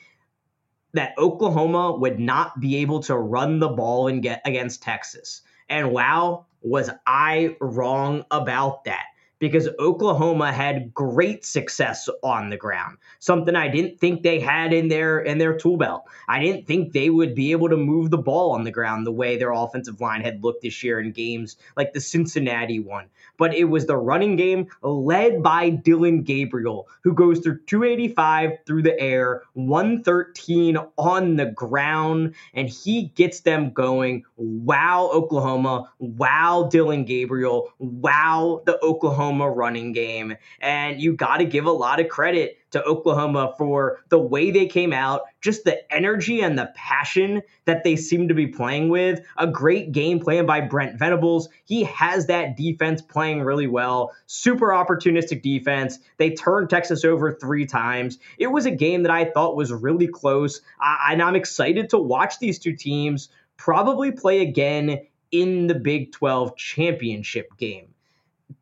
that 0.94 1.14
Oklahoma 1.18 1.96
would 1.96 2.20
not 2.20 2.60
be 2.60 2.78
able 2.78 3.02
to 3.04 3.16
run 3.16 3.60
the 3.60 3.70
ball 3.70 4.08
and 4.08 4.22
get 4.22 4.42
against 4.44 4.84
Texas. 4.84 5.44
And 5.70 5.92
wow, 5.94 6.48
was 6.62 6.90
I 7.08 7.56
wrong 7.62 8.26
about 8.30 8.84
that 8.84 9.06
because 9.42 9.68
Oklahoma 9.80 10.54
had 10.54 10.94
great 10.94 11.44
success 11.44 12.08
on 12.22 12.52
the 12.52 12.58
ground. 12.58 12.98
Something 13.20 13.56
I 13.56 13.68
didn't 13.68 14.00
think 14.00 14.22
they 14.22 14.40
had 14.40 14.72
in 14.72 14.88
their 14.88 15.20
in 15.20 15.40
their 15.40 15.58
tool 15.58 15.78
belt. 15.78 16.04
I 16.30 16.40
didn't 16.40 16.68
think 16.68 16.94
they 16.94 17.10
would 17.10 17.34
be 17.34 17.52
able 17.52 17.68
to 17.70 17.76
move 17.76 18.12
the 18.12 18.20
ball 18.20 18.52
on 18.52 18.64
the 18.64 18.72
ground 18.72 19.06
the 19.06 19.12
way 19.12 19.38
their 19.38 19.52
offensive 19.52 20.00
line 20.00 20.22
had 20.22 20.44
looked 20.44 20.62
this 20.62 20.84
year 20.84 21.00
in 21.00 21.12
games 21.12 21.58
like 21.76 21.92
the 21.92 22.00
Cincinnati 22.00 22.80
one. 22.80 23.08
But 23.38 23.56
it 23.56 23.64
was 23.64 23.88
the 23.88 23.98
running 23.98 24.36
game 24.36 24.68
led 24.84 25.42
by 25.42 25.72
Dillon 25.72 26.22
Gabriel, 26.22 26.88
who 27.04 27.14
goes 27.14 27.40
through 27.40 27.62
285 27.66 28.60
through 28.68 28.84
the 28.84 29.00
air, 29.00 29.42
113 29.54 30.78
on 30.98 31.36
the 31.38 31.48
ground, 31.48 32.36
and 32.54 32.70
he 32.70 33.08
gets 33.16 33.40
them 33.40 33.72
going. 33.72 34.24
Wow, 34.38 35.10
Oklahoma. 35.12 35.92
Wow, 35.98 36.70
Dillon 36.72 37.06
Gabriel. 37.06 37.74
Wow, 37.80 38.62
the 38.68 38.80
Oklahoma 38.84 39.31
Oklahoma 39.32 39.50
running 39.52 39.94
game. 39.94 40.36
And 40.60 41.02
you 41.02 41.14
got 41.14 41.38
to 41.38 41.46
give 41.46 41.66
a 41.66 41.72
lot 41.72 42.00
of 42.00 42.10
credit 42.10 42.58
to 42.72 42.84
Oklahoma 42.84 43.54
for 43.58 44.00
the 44.10 44.20
way 44.20 44.52
they 44.52 44.66
came 44.66 44.94
out, 44.94 45.22
just 45.42 45.64
the 45.64 45.94
energy 45.94 46.42
and 46.42 46.58
the 46.58 46.72
passion 46.76 47.42
that 47.66 47.84
they 47.84 47.96
seem 47.96 48.28
to 48.28 48.34
be 48.34 48.48
playing 48.48 48.90
with. 48.90 49.22
A 49.38 49.48
great 49.48 49.92
game 49.92 50.20
plan 50.20 50.46
by 50.46 50.62
Brent 50.62 51.00
Venables. 51.00 51.50
He 51.66 51.84
has 51.86 52.28
that 52.28 52.58
defense 52.58 53.02
playing 53.02 53.42
really 53.42 53.68
well. 53.68 54.12
Super 54.26 54.68
opportunistic 54.70 55.42
defense. 55.42 56.00
They 56.18 56.32
turned 56.32 56.70
Texas 56.70 57.06
over 57.06 57.32
three 57.32 57.66
times. 57.66 58.20
It 58.38 58.48
was 58.48 58.66
a 58.66 58.72
game 58.72 59.04
that 59.04 59.12
I 59.12 59.26
thought 59.26 59.56
was 59.56 59.72
really 59.72 60.08
close. 60.08 60.62
I- 60.80 61.10
and 61.12 61.22
I'm 61.22 61.36
excited 61.36 61.90
to 61.90 61.98
watch 61.98 62.40
these 62.40 62.60
two 62.60 62.76
teams 62.76 63.30
probably 63.58 64.12
play 64.12 64.42
again 64.42 65.02
in 65.32 65.68
the 65.68 65.76
Big 65.76 66.12
12 66.12 66.56
championship 66.58 67.56
game. 67.58 67.91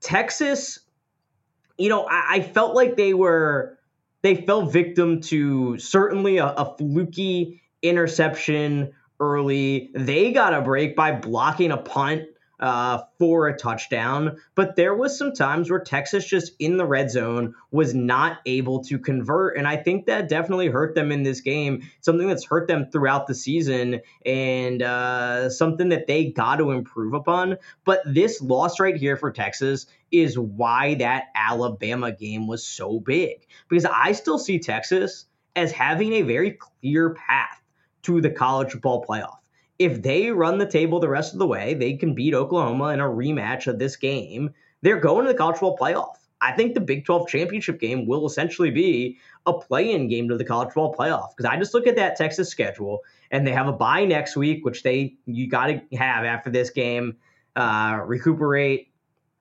Texas 0.02 0.80
you 1.80 1.90
know, 1.90 2.06
I, 2.08 2.36
I 2.36 2.42
felt 2.42 2.76
like 2.76 2.96
they 2.98 3.16
were 3.16 3.80
they 4.22 4.36
fell 4.36 4.66
victim 4.66 5.22
to 5.22 5.80
certainly 5.80 6.38
a, 6.38 6.48
a 6.48 6.78
fluky 6.78 7.64
interception 7.82 8.92
early. 9.20 9.90
They 9.96 10.34
got 10.34 10.54
a 10.54 10.62
break 10.62 10.96
by 10.96 11.14
blocking 11.14 11.72
a 11.72 11.78
punt 11.78 12.24
uh, 12.60 13.04
for 13.18 13.48
a 13.48 13.58
touchdown. 13.58 14.38
But 14.56 14.76
there 14.76 14.94
was 14.94 15.18
some 15.18 15.34
times 15.34 15.70
where 15.70 15.80
Texas 15.80 16.26
just 16.26 16.54
in 16.60 16.78
the 16.78 16.86
red 16.86 17.10
zone 17.10 17.56
was 17.72 17.94
not 17.94 18.40
able 18.46 18.84
to 18.86 19.00
convert, 19.00 19.58
and 19.58 19.68
I 19.68 19.78
think 19.78 20.06
that 20.08 20.30
definitely 20.30 20.68
hurt 20.68 20.96
them 20.96 21.12
in 21.12 21.24
this 21.24 21.42
game. 21.42 21.90
Something 22.02 22.28
that's 22.28 22.46
hurt 22.46 22.68
them 22.68 22.90
throughout 22.92 23.28
the 23.28 23.36
season, 23.36 24.02
and 24.26 24.82
uh, 24.82 25.50
something 25.50 25.90
that 25.90 26.08
they 26.08 26.26
got 26.26 26.58
to 26.58 26.72
improve 26.72 27.14
upon. 27.14 27.58
But 27.86 28.02
this 28.06 28.42
loss 28.42 28.80
right 28.80 28.96
here 28.96 29.18
for 29.18 29.32
Texas 29.32 29.86
is 30.12 30.38
why 30.38 30.96
that 30.96 31.26
Alabama 31.36 32.12
game 32.12 32.48
was 32.48 32.68
so 32.68 33.00
big 33.00 33.46
because 33.68 33.86
I 33.86 34.14
still 34.14 34.40
see 34.40 34.60
Texas 34.60 35.26
as 35.56 35.72
having 35.72 36.14
a 36.14 36.22
very 36.24 36.52
clear 36.52 37.14
path 37.14 37.62
to 38.04 38.22
the 38.22 38.30
college 38.30 38.72
football 38.72 39.06
playoff 39.06 39.39
if 39.80 40.02
they 40.02 40.30
run 40.30 40.58
the 40.58 40.66
table 40.66 41.00
the 41.00 41.10
rest 41.10 41.34
of 41.34 41.40
the 41.40 41.48
way, 41.48 41.74
they 41.74 41.94
can 41.94 42.14
beat 42.14 42.34
Oklahoma 42.34 42.90
in 42.90 43.00
a 43.00 43.06
rematch 43.06 43.66
of 43.66 43.80
this 43.80 43.96
game. 43.96 44.54
They're 44.82 45.00
going 45.00 45.26
to 45.26 45.32
the 45.32 45.38
college 45.38 45.58
football 45.58 45.78
playoff. 45.78 46.16
I 46.42 46.52
think 46.54 46.74
the 46.74 46.82
Big 46.82 47.06
12 47.06 47.28
championship 47.28 47.80
game 47.80 48.06
will 48.06 48.26
essentially 48.26 48.72
be 48.72 49.18
a 49.46 49.54
play-in 49.54 50.08
game 50.08 50.30
to 50.30 50.38
the 50.38 50.46
college 50.46 50.68
football 50.68 50.96
playoff 50.96 51.30
because 51.36 51.50
I 51.50 51.58
just 51.58 51.74
look 51.74 51.88
at 51.88 51.96
that 51.96 52.16
Texas 52.16 52.50
schedule 52.50 53.04
and 53.32 53.46
they 53.46 53.52
have 53.52 53.68
a 53.68 53.74
bye 53.74 54.06
next 54.06 54.36
week, 54.36 54.64
which 54.64 54.84
they 54.84 55.16
you 55.26 55.50
got 55.50 55.68
to 55.68 55.82
have 55.98 56.24
after 56.26 56.50
this 56.50 56.70
game, 56.70 57.18
uh, 57.56 58.00
recuperate, 58.06 58.92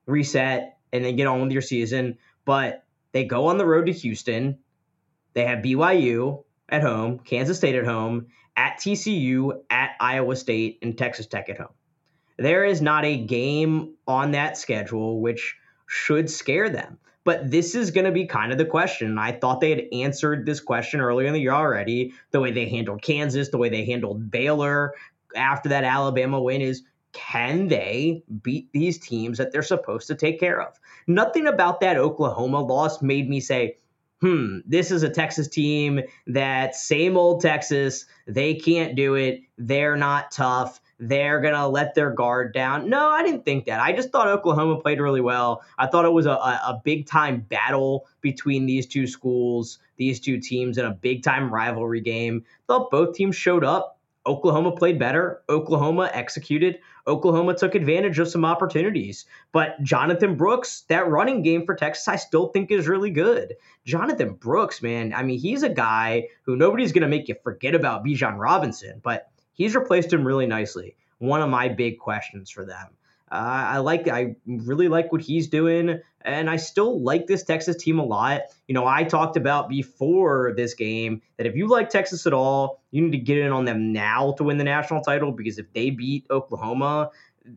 reset, 0.07 0.79
and 0.93 1.05
then 1.05 1.17
get 1.17 1.27
on 1.27 1.43
with 1.43 1.53
your 1.53 1.63
season. 1.63 2.19
But 2.45 2.85
they 3.13 3.25
go 3.25 3.47
on 3.47 3.59
the 3.59 3.67
road 3.67 3.87
to 3.87 3.93
Houston. 3.93 4.59
They 5.35 5.45
have 5.45 5.61
BYU 5.61 6.43
at 6.69 6.83
home, 6.83 7.21
Kansas 7.21 7.59
State 7.59 7.77
at 7.77 7.85
home, 7.85 8.27
at 8.59 8.79
TCU, 8.79 9.63
at 9.71 9.93
Iowa 10.01 10.35
State, 10.35 10.81
and 10.83 10.99
Texas 10.99 11.27
Tech 11.27 11.49
at 11.49 11.59
home. 11.59 11.69
There 12.37 12.65
is 12.65 12.83
not 12.83 13.05
a 13.05 13.17
game 13.17 13.95
on 14.07 14.33
that 14.33 14.59
schedule 14.59 15.21
which 15.21 15.57
should 15.87 16.29
scare 16.29 16.69
them. 16.69 16.99
But 17.25 17.51
this 17.51 17.75
is 17.75 17.93
going 17.93 18.07
to 18.07 18.13
be 18.13 18.27
kind 18.27 18.51
of 18.53 18.59
the 18.59 18.65
question. 18.65 19.19
I 19.19 19.33
thought 19.33 19.61
they 19.61 19.71
had 19.71 19.85
answered 19.93 20.45
this 20.45 20.61
question 20.61 21.01
earlier 21.01 21.29
in 21.29 21.35
the 21.35 21.41
year 21.41 21.53
already. 21.53 22.15
The 22.33 22.41
way 22.41 22.51
they 22.51 22.69
handled 22.69 23.03
Kansas, 23.03 23.51
the 23.51 23.59
way 23.59 23.69
they 23.69 23.85
handled 23.85 24.31
Baylor 24.31 24.95
after 25.37 25.69
that 25.69 25.85
Alabama 25.85 26.41
win 26.41 26.61
is 26.61 26.83
can 27.13 27.69
they 27.69 28.23
beat 28.43 28.73
these 28.73 28.99
teams 28.99 29.39
that 29.39 29.53
they're 29.53 29.63
supposed 29.63 30.09
to 30.09 30.15
take 30.15 30.41
care 30.41 30.61
of? 30.61 30.75
Nothing 31.07 31.47
about 31.47 31.81
that 31.81 31.97
Oklahoma 31.97 32.61
loss 32.61 33.03
made 33.03 33.29
me 33.29 33.41
say, 33.41 33.77
hmm, 34.21 34.59
this 34.67 34.91
is 34.91 35.03
a 35.03 35.09
Texas 35.11 35.49
team 35.49 36.01
that 36.27 36.75
same 36.75 37.17
old 37.17 37.41
Texas, 37.41 38.07
they 38.27 38.55
can't 38.55 38.97
do 38.97 39.15
it. 39.15 39.43
They're 39.57 39.97
not 39.97 40.31
tough. 40.31 40.81
They're 41.01 41.41
going 41.41 41.55
to 41.55 41.69
let 41.69 41.95
their 41.95 42.11
guard 42.11 42.53
down. 42.53 42.91
No, 42.91 43.09
I 43.09 43.23
didn't 43.23 43.45
think 43.45 43.67
that. 43.67 43.81
I 43.81 43.93
just 43.93 44.11
thought 44.11 44.27
Oklahoma 44.27 44.81
played 44.81 45.01
really 45.01 45.21
well. 45.21 45.63
I 45.79 45.87
thought 45.87 46.05
it 46.05 46.13
was 46.13 46.27
a, 46.27 46.33
a 46.33 46.81
big 46.83 47.07
time 47.07 47.41
battle 47.41 48.07
between 48.21 48.67
these 48.67 48.87
two 48.87 49.07
schools, 49.07 49.79
these 49.97 50.19
two 50.19 50.41
teams 50.41 50.77
in 50.77 50.85
a 50.85 50.91
big 50.91 51.23
time 51.23 51.55
rivalry 51.55 52.01
game. 52.01 52.45
Thought 52.67 52.91
both 52.91 53.15
teams 53.15 53.37
showed 53.37 53.65
up. 53.65 53.99
Oklahoma 54.27 54.73
played 54.73 54.99
better. 54.99 55.43
Oklahoma 55.49 56.11
executed. 56.13 56.81
Oklahoma 57.09 57.55
took 57.55 57.75
advantage 57.75 58.19
of 58.19 58.29
some 58.29 58.45
opportunities. 58.45 59.25
But 59.51 59.83
Jonathan 59.83 60.37
Brooks, 60.37 60.83
that 60.89 61.09
running 61.09 61.43
game 61.43 61.65
for 61.65 61.75
Texas, 61.75 62.07
I 62.07 62.17
still 62.17 62.49
think 62.49 62.71
is 62.71 62.87
really 62.87 63.11
good. 63.11 63.57
Jonathan 63.85 64.35
Brooks, 64.35 64.83
man, 64.83 65.15
I 65.15 65.23
mean, 65.23 65.39
he's 65.39 65.63
a 65.63 65.69
guy 65.69 66.29
who 66.43 66.55
nobody's 66.57 66.93
going 66.93 67.03
to 67.03 67.09
make 67.09 67.29
you 67.29 67.37
forget 67.43 67.75
about 67.75 68.05
Bijan 68.05 68.39
Robinson, 68.39 69.01
but 69.03 69.31
he's 69.55 69.75
replaced 69.75 70.13
him 70.13 70.27
really 70.27 70.47
nicely. 70.47 70.97
One 71.19 71.43
of 71.43 71.49
my 71.49 71.69
big 71.69 71.99
questions 71.99 72.51
for 72.51 72.65
them. 72.65 72.89
Uh, 73.31 73.35
I 73.35 73.79
like, 73.79 74.09
I 74.09 74.37
really 74.47 74.89
like 74.89 75.13
what 75.13 75.21
he's 75.21 75.49
doing, 75.49 76.01
and 76.23 76.49
I 76.49 76.57
still 76.57 77.03
like 77.03 77.27
this 77.27 77.43
Texas 77.43 77.77
team 77.77 77.99
a 77.99 78.05
lot. 78.05 78.43
You 78.67 78.75
know, 78.75 78.87
I 78.87 79.05
talked 79.05 79.37
about 79.37 79.69
before 79.69 80.55
this 80.57 80.75
game 80.75 81.23
that 81.37 81.47
if 81.47 81.55
you 81.55 81.69
like 81.69 81.91
Texas 81.91 82.27
at 82.27 82.33
all, 82.33 82.81
you 82.91 83.03
need 83.03 83.13
to 83.13 83.19
get 83.19 83.39
in 83.39 83.53
on 83.53 83.65
them 83.65 83.93
now 83.93 84.33
to 84.39 84.45
win 84.45 84.59
the 84.59 84.65
national 84.65 85.03
title 85.03 85.33
because 85.33 85.59
if 85.59 85.73
they 85.73 85.91
beat 85.91 86.27
Oklahoma, 86.31 87.11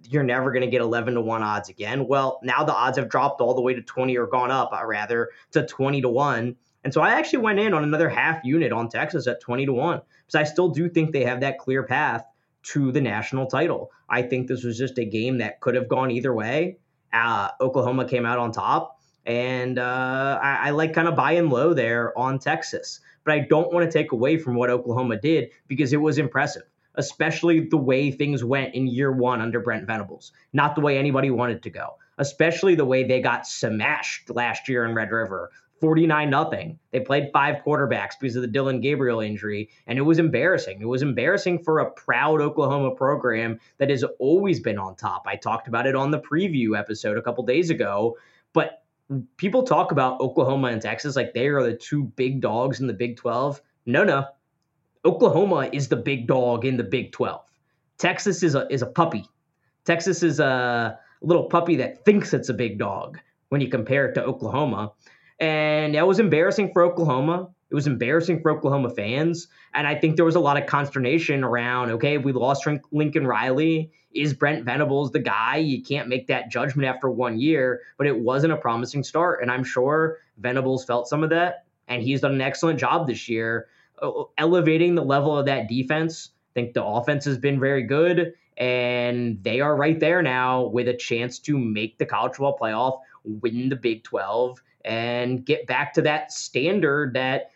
you're 0.09 0.23
never 0.23 0.51
going 0.51 0.61
to 0.61 0.69
get 0.69 0.81
11 0.81 1.15
to 1.15 1.21
1 1.21 1.43
odds 1.43 1.69
again. 1.69 2.07
Well, 2.07 2.39
now 2.43 2.63
the 2.63 2.73
odds 2.73 2.97
have 2.97 3.09
dropped 3.09 3.41
all 3.41 3.53
the 3.53 3.61
way 3.61 3.73
to 3.73 3.81
20 3.81 4.17
or 4.17 4.27
gone 4.27 4.51
up, 4.51 4.71
uh, 4.73 4.85
rather, 4.85 5.29
to 5.51 5.65
20 5.65 6.01
to 6.01 6.09
1. 6.09 6.55
And 6.83 6.93
so 6.93 7.01
I 7.01 7.11
actually 7.11 7.39
went 7.39 7.59
in 7.59 7.73
on 7.73 7.83
another 7.83 8.09
half 8.09 8.43
unit 8.43 8.71
on 8.71 8.89
Texas 8.89 9.27
at 9.27 9.41
20 9.41 9.67
to 9.67 9.73
1 9.73 10.01
because 10.25 10.35
I 10.35 10.43
still 10.43 10.69
do 10.69 10.89
think 10.89 11.11
they 11.11 11.23
have 11.25 11.41
that 11.41 11.59
clear 11.59 11.83
path 11.83 12.25
to 12.63 12.91
the 12.91 13.01
national 13.01 13.47
title. 13.47 13.91
I 14.09 14.21
think 14.21 14.47
this 14.47 14.63
was 14.63 14.77
just 14.77 14.97
a 14.97 15.05
game 15.05 15.39
that 15.39 15.59
could 15.61 15.75
have 15.75 15.87
gone 15.87 16.11
either 16.11 16.33
way. 16.33 16.77
Uh, 17.13 17.49
Oklahoma 17.59 18.05
came 18.05 18.25
out 18.25 18.39
on 18.39 18.51
top, 18.51 18.99
and 19.25 19.77
uh, 19.77 20.39
I, 20.41 20.67
I 20.67 20.69
like 20.71 20.93
kind 20.93 21.07
of 21.07 21.15
buying 21.15 21.49
low 21.49 21.73
there 21.73 22.17
on 22.17 22.39
Texas. 22.39 22.99
But 23.23 23.33
I 23.35 23.39
don't 23.39 23.71
want 23.71 23.89
to 23.89 23.91
take 23.91 24.13
away 24.13 24.37
from 24.37 24.55
what 24.55 24.69
Oklahoma 24.69 25.19
did 25.19 25.49
because 25.67 25.93
it 25.93 25.97
was 25.97 26.17
impressive, 26.17 26.63
especially 26.95 27.59
the 27.59 27.77
way 27.77 28.11
things 28.11 28.43
went 28.43 28.73
in 28.73 28.87
year 28.87 29.11
one 29.11 29.41
under 29.41 29.59
Brent 29.59 29.85
Venables. 29.85 30.31
Not 30.53 30.75
the 30.75 30.81
way 30.81 30.97
anybody 30.97 31.29
wanted 31.29 31.61
to 31.63 31.69
go, 31.69 31.97
especially 32.17 32.75
the 32.75 32.85
way 32.85 33.03
they 33.03 33.21
got 33.21 33.45
smashed 33.45 34.29
last 34.31 34.67
year 34.67 34.85
in 34.85 34.95
Red 34.95 35.11
River. 35.11 35.51
49 35.81 36.29
nothing. 36.29 36.79
They 36.91 36.99
played 36.99 37.31
five 37.33 37.63
quarterbacks 37.65 38.11
because 38.19 38.35
of 38.35 38.43
the 38.43 38.47
Dillon 38.47 38.79
Gabriel 38.79 39.19
injury, 39.19 39.69
and 39.87 39.97
it 39.97 40.03
was 40.03 40.19
embarrassing. 40.19 40.79
It 40.79 40.87
was 40.87 41.01
embarrassing 41.01 41.63
for 41.63 41.79
a 41.79 41.91
proud 41.91 42.39
Oklahoma 42.39 42.91
program 42.91 43.59
that 43.79 43.89
has 43.89 44.05
always 44.19 44.59
been 44.59 44.77
on 44.77 44.95
top. 44.95 45.23
I 45.25 45.35
talked 45.35 45.67
about 45.67 45.87
it 45.87 45.95
on 45.95 46.11
the 46.11 46.19
preview 46.19 46.77
episode 46.77 47.17
a 47.17 47.21
couple 47.21 47.43
days 47.43 47.71
ago, 47.71 48.15
but 48.53 48.83
people 49.37 49.63
talk 49.63 49.91
about 49.91 50.21
Oklahoma 50.21 50.67
and 50.67 50.81
Texas 50.81 51.15
like 51.15 51.33
they 51.33 51.47
are 51.47 51.63
the 51.63 51.75
two 51.75 52.03
big 52.15 52.41
dogs 52.41 52.79
in 52.79 52.87
the 52.87 52.93
Big 52.93 53.17
12. 53.17 53.61
No, 53.87 54.03
no. 54.03 54.25
Oklahoma 55.03 55.67
is 55.73 55.87
the 55.87 55.95
big 55.95 56.27
dog 56.27 56.63
in 56.63 56.77
the 56.77 56.83
Big 56.83 57.11
12. 57.11 57.41
Texas 57.97 58.43
is 58.43 58.55
a 58.55 58.67
is 58.69 58.81
a 58.81 58.87
puppy. 58.87 59.25
Texas 59.83 60.21
is 60.21 60.39
a 60.39 60.97
little 61.21 61.45
puppy 61.45 61.75
that 61.77 62.05
thinks 62.05 62.33
it's 62.33 62.49
a 62.49 62.53
big 62.53 62.77
dog 62.77 63.19
when 63.49 63.61
you 63.61 63.67
compare 63.67 64.05
it 64.07 64.13
to 64.13 64.23
Oklahoma. 64.23 64.91
And 65.41 65.95
that 65.95 66.07
was 66.07 66.19
embarrassing 66.19 66.71
for 66.71 66.83
Oklahoma. 66.83 67.49
It 67.71 67.75
was 67.75 67.87
embarrassing 67.87 68.41
for 68.41 68.51
Oklahoma 68.51 68.91
fans. 68.91 69.47
And 69.73 69.87
I 69.87 69.95
think 69.95 70.15
there 70.15 70.25
was 70.25 70.35
a 70.35 70.39
lot 70.39 70.61
of 70.61 70.67
consternation 70.67 71.43
around 71.43 71.89
okay, 71.91 72.17
we 72.17 72.31
lost 72.31 72.67
Lincoln 72.91 73.25
Riley. 73.25 73.91
Is 74.13 74.33
Brent 74.33 74.65
Venables 74.65 75.11
the 75.11 75.19
guy? 75.19 75.57
You 75.57 75.81
can't 75.81 76.07
make 76.07 76.27
that 76.27 76.51
judgment 76.51 76.87
after 76.87 77.09
one 77.09 77.39
year, 77.39 77.81
but 77.97 78.07
it 78.07 78.19
wasn't 78.19 78.53
a 78.53 78.57
promising 78.57 79.03
start. 79.03 79.41
And 79.41 79.49
I'm 79.49 79.63
sure 79.63 80.19
Venables 80.37 80.85
felt 80.85 81.07
some 81.07 81.23
of 81.23 81.29
that. 81.31 81.65
And 81.87 82.03
he's 82.03 82.21
done 82.21 82.33
an 82.33 82.41
excellent 82.41 82.79
job 82.79 83.07
this 83.07 83.27
year 83.27 83.67
uh, 84.01 84.11
elevating 84.37 84.95
the 84.95 85.03
level 85.03 85.37
of 85.37 85.45
that 85.47 85.67
defense. 85.67 86.29
I 86.51 86.59
think 86.59 86.73
the 86.73 86.83
offense 86.83 87.25
has 87.25 87.37
been 87.37 87.59
very 87.59 87.83
good. 87.83 88.33
And 88.57 89.41
they 89.43 89.61
are 89.61 89.75
right 89.75 89.99
there 89.99 90.21
now 90.21 90.65
with 90.65 90.87
a 90.87 90.93
chance 90.93 91.39
to 91.39 91.57
make 91.57 91.97
the 91.97 92.05
college 92.05 92.33
football 92.33 92.59
playoff, 92.59 92.99
win 93.23 93.69
the 93.69 93.75
Big 93.75 94.03
12 94.03 94.61
and 94.85 95.45
get 95.45 95.67
back 95.67 95.93
to 95.93 96.01
that 96.01 96.31
standard 96.31 97.13
that 97.13 97.51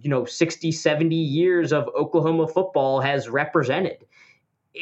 you 0.00 0.08
know 0.08 0.24
60 0.24 0.70
70 0.70 1.14
years 1.14 1.72
of 1.72 1.88
oklahoma 1.96 2.46
football 2.46 3.00
has 3.00 3.28
represented. 3.28 4.06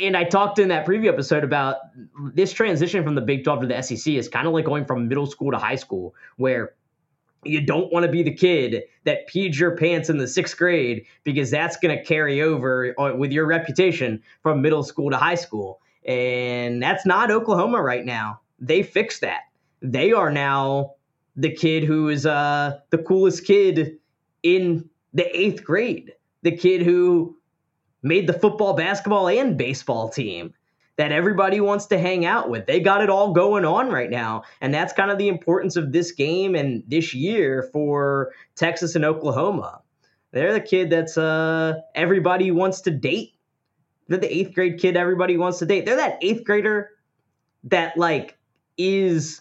And 0.01 0.17
i 0.17 0.25
talked 0.25 0.59
in 0.59 0.69
that 0.69 0.87
preview 0.87 1.09
episode 1.09 1.45
about 1.45 1.77
this 2.35 2.53
transition 2.53 3.03
from 3.03 3.15
the 3.15 3.21
big 3.21 3.45
12 3.45 3.63
to 3.63 3.67
the 3.67 3.83
sec 3.83 4.15
is 4.15 4.29
kind 4.29 4.47
of 4.47 4.53
like 4.53 4.65
going 4.65 4.85
from 4.85 5.09
middle 5.09 5.27
school 5.27 5.51
to 5.51 5.59
high 5.59 5.77
school 5.77 6.15
where 6.37 6.75
you 7.45 7.61
don't 7.61 7.93
want 7.93 8.05
to 8.05 8.13
be 8.13 8.23
the 8.23 8.35
kid 8.35 8.85
that 9.05 9.29
peed 9.29 9.59
your 9.59 9.77
pants 9.77 10.11
in 10.11 10.19
the 10.19 10.29
sixth 10.29 10.57
grade 10.57 11.07
because 11.25 11.51
that's 11.51 11.77
going 11.77 11.97
to 11.97 12.05
carry 12.05 12.43
over 12.43 12.95
uh, 13.01 13.15
with 13.15 13.33
your 13.33 13.47
reputation 13.47 14.23
from 14.43 14.61
middle 14.61 14.83
school 14.83 15.11
to 15.11 15.17
high 15.17 15.35
school. 15.35 15.81
And 16.05 16.83
that's 16.83 17.07
not 17.07 17.31
oklahoma 17.31 17.81
right 17.81 18.05
now. 18.05 18.41
They 18.59 18.83
fixed 18.83 19.23
that. 19.23 19.43
They 19.81 20.13
are 20.13 20.31
now 20.31 20.95
the 21.37 21.51
kid 21.51 21.85
who 21.85 22.09
is 22.09 22.27
uh, 22.27 22.81
the 22.91 22.99
coolest 22.99 23.45
kid 23.47 23.99
in 24.43 24.89
the 25.13 25.39
eighth 25.39 25.65
grade, 25.65 26.13
the 26.43 26.57
kid 26.57 26.83
who 26.83 27.37
made 28.03 28.27
the 28.27 28.33
football, 28.33 28.75
basketball, 28.75 29.29
and 29.29 29.57
baseball 29.57 30.09
team 30.09 30.55
that 30.97 31.13
everybody 31.13 31.61
wants 31.61 31.87
to 31.87 31.99
hang 31.99 32.27
out 32.27 32.51
with. 32.51 32.67
They 32.67 32.81
got 32.81 33.03
it 33.03 33.09
all 33.09 33.33
going 33.33 33.65
on 33.65 33.89
right 33.89 34.11
now. 34.11 34.43
And 34.61 34.75
that's 34.75 34.93
kind 34.93 35.11
of 35.11 35.17
the 35.17 35.29
importance 35.29 35.77
of 35.77 35.93
this 35.93 36.13
game 36.13 36.55
and 36.55 36.83
this 36.87 37.15
year 37.15 37.69
for 37.73 38.33
Texas 38.55 38.95
and 38.97 39.05
Oklahoma. 39.05 39.81
They're 40.33 40.53
the 40.53 40.61
kid 40.61 40.91
that's 40.91 41.17
uh, 41.17 41.81
everybody 41.95 42.51
wants 42.51 42.83
to 42.83 42.91
date. 42.91 43.35
They're 44.09 44.19
the 44.19 44.31
eighth 44.31 44.55
grade 44.55 44.79
kid 44.79 44.97
everybody 44.97 45.37
wants 45.37 45.59
to 45.61 45.67
date. 45.67 45.87
They're 45.87 45.97
that 45.97 46.19
eighth 46.21 46.45
grader 46.45 46.91
that 47.65 47.97
like 47.97 48.37
is 48.77 49.41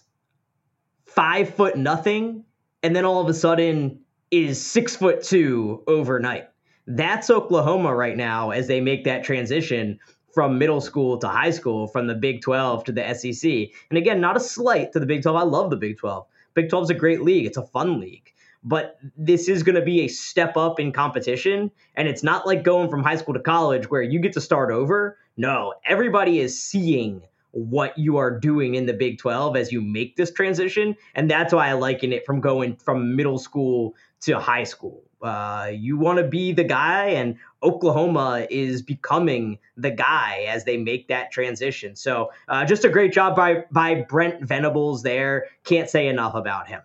five 1.09 1.53
foot 1.53 1.77
nothing, 1.77 2.43
and 2.83 2.95
then 2.95 3.05
all 3.05 3.21
of 3.21 3.27
a 3.27 3.33
sudden 3.33 3.99
is 4.31 4.63
six 4.63 4.95
foot 4.95 5.23
two 5.23 5.83
overnight. 5.87 6.49
That's 6.87 7.29
Oklahoma 7.29 7.95
right 7.95 8.17
now 8.17 8.51
as 8.51 8.67
they 8.67 8.81
make 8.81 9.03
that 9.03 9.23
transition 9.23 9.99
from 10.33 10.57
middle 10.57 10.81
school 10.81 11.17
to 11.17 11.27
high 11.27 11.49
school, 11.49 11.87
from 11.87 12.07
the 12.07 12.15
Big 12.15 12.41
12 12.41 12.83
to 12.85 12.91
the 12.91 13.13
SEC. 13.13 13.51
And 13.89 13.97
again, 13.97 14.21
not 14.21 14.37
a 14.37 14.39
slight 14.39 14.93
to 14.93 14.99
the 14.99 15.05
Big 15.05 15.23
12. 15.23 15.35
I 15.35 15.43
love 15.43 15.69
the 15.69 15.75
Big 15.75 15.97
12. 15.97 16.25
Big 16.53 16.69
12 16.69 16.83
is 16.83 16.89
a 16.91 16.95
great 16.95 17.21
league, 17.21 17.45
it's 17.45 17.57
a 17.57 17.65
fun 17.65 17.99
league. 17.99 18.31
But 18.63 18.97
this 19.17 19.47
is 19.47 19.63
going 19.63 19.75
to 19.75 19.81
be 19.81 20.01
a 20.01 20.07
step 20.07 20.57
up 20.57 20.79
in 20.79 20.91
competition. 20.91 21.71
And 21.95 22.07
it's 22.07 22.23
not 22.23 22.45
like 22.45 22.63
going 22.63 22.89
from 22.89 23.03
high 23.03 23.15
school 23.15 23.33
to 23.33 23.39
college 23.39 23.89
where 23.89 24.01
you 24.01 24.19
get 24.19 24.33
to 24.33 24.41
start 24.41 24.71
over. 24.71 25.17
No, 25.37 25.73
everybody 25.85 26.39
is 26.39 26.61
seeing 26.61 27.21
what 27.51 27.97
you 27.97 28.17
are 28.17 28.37
doing 28.37 28.75
in 28.75 28.85
the 28.85 28.93
Big 28.93 29.17
12 29.17 29.55
as 29.55 29.71
you 29.71 29.81
make 29.81 30.15
this 30.15 30.31
transition. 30.31 30.95
And 31.15 31.29
that's 31.29 31.53
why 31.53 31.69
I 31.69 31.73
liken 31.73 32.13
it 32.13 32.25
from 32.25 32.41
going 32.41 32.75
from 32.77 33.15
middle 33.15 33.39
school 33.39 33.95
to 34.21 34.39
high 34.39 34.63
school. 34.63 35.03
Uh, 35.21 35.71
you 35.73 35.97
want 35.97 36.17
to 36.17 36.23
be 36.23 36.53
the 36.53 36.63
guy, 36.63 37.07
and 37.07 37.35
Oklahoma 37.61 38.47
is 38.49 38.81
becoming 38.81 39.59
the 39.75 39.91
guy 39.91 40.45
as 40.47 40.63
they 40.63 40.77
make 40.77 41.09
that 41.09 41.31
transition. 41.31 41.95
So, 41.95 42.31
uh, 42.47 42.63
just 42.63 42.85
a 42.85 42.89
great 42.89 43.11
job 43.11 43.35
by 43.35 43.65
by 43.69 44.05
Brent 44.07 44.41
Venables 44.41 45.03
there. 45.03 45.47
Can't 45.65 45.89
say 45.89 46.07
enough 46.07 46.35
about 46.35 46.69
him. 46.69 46.81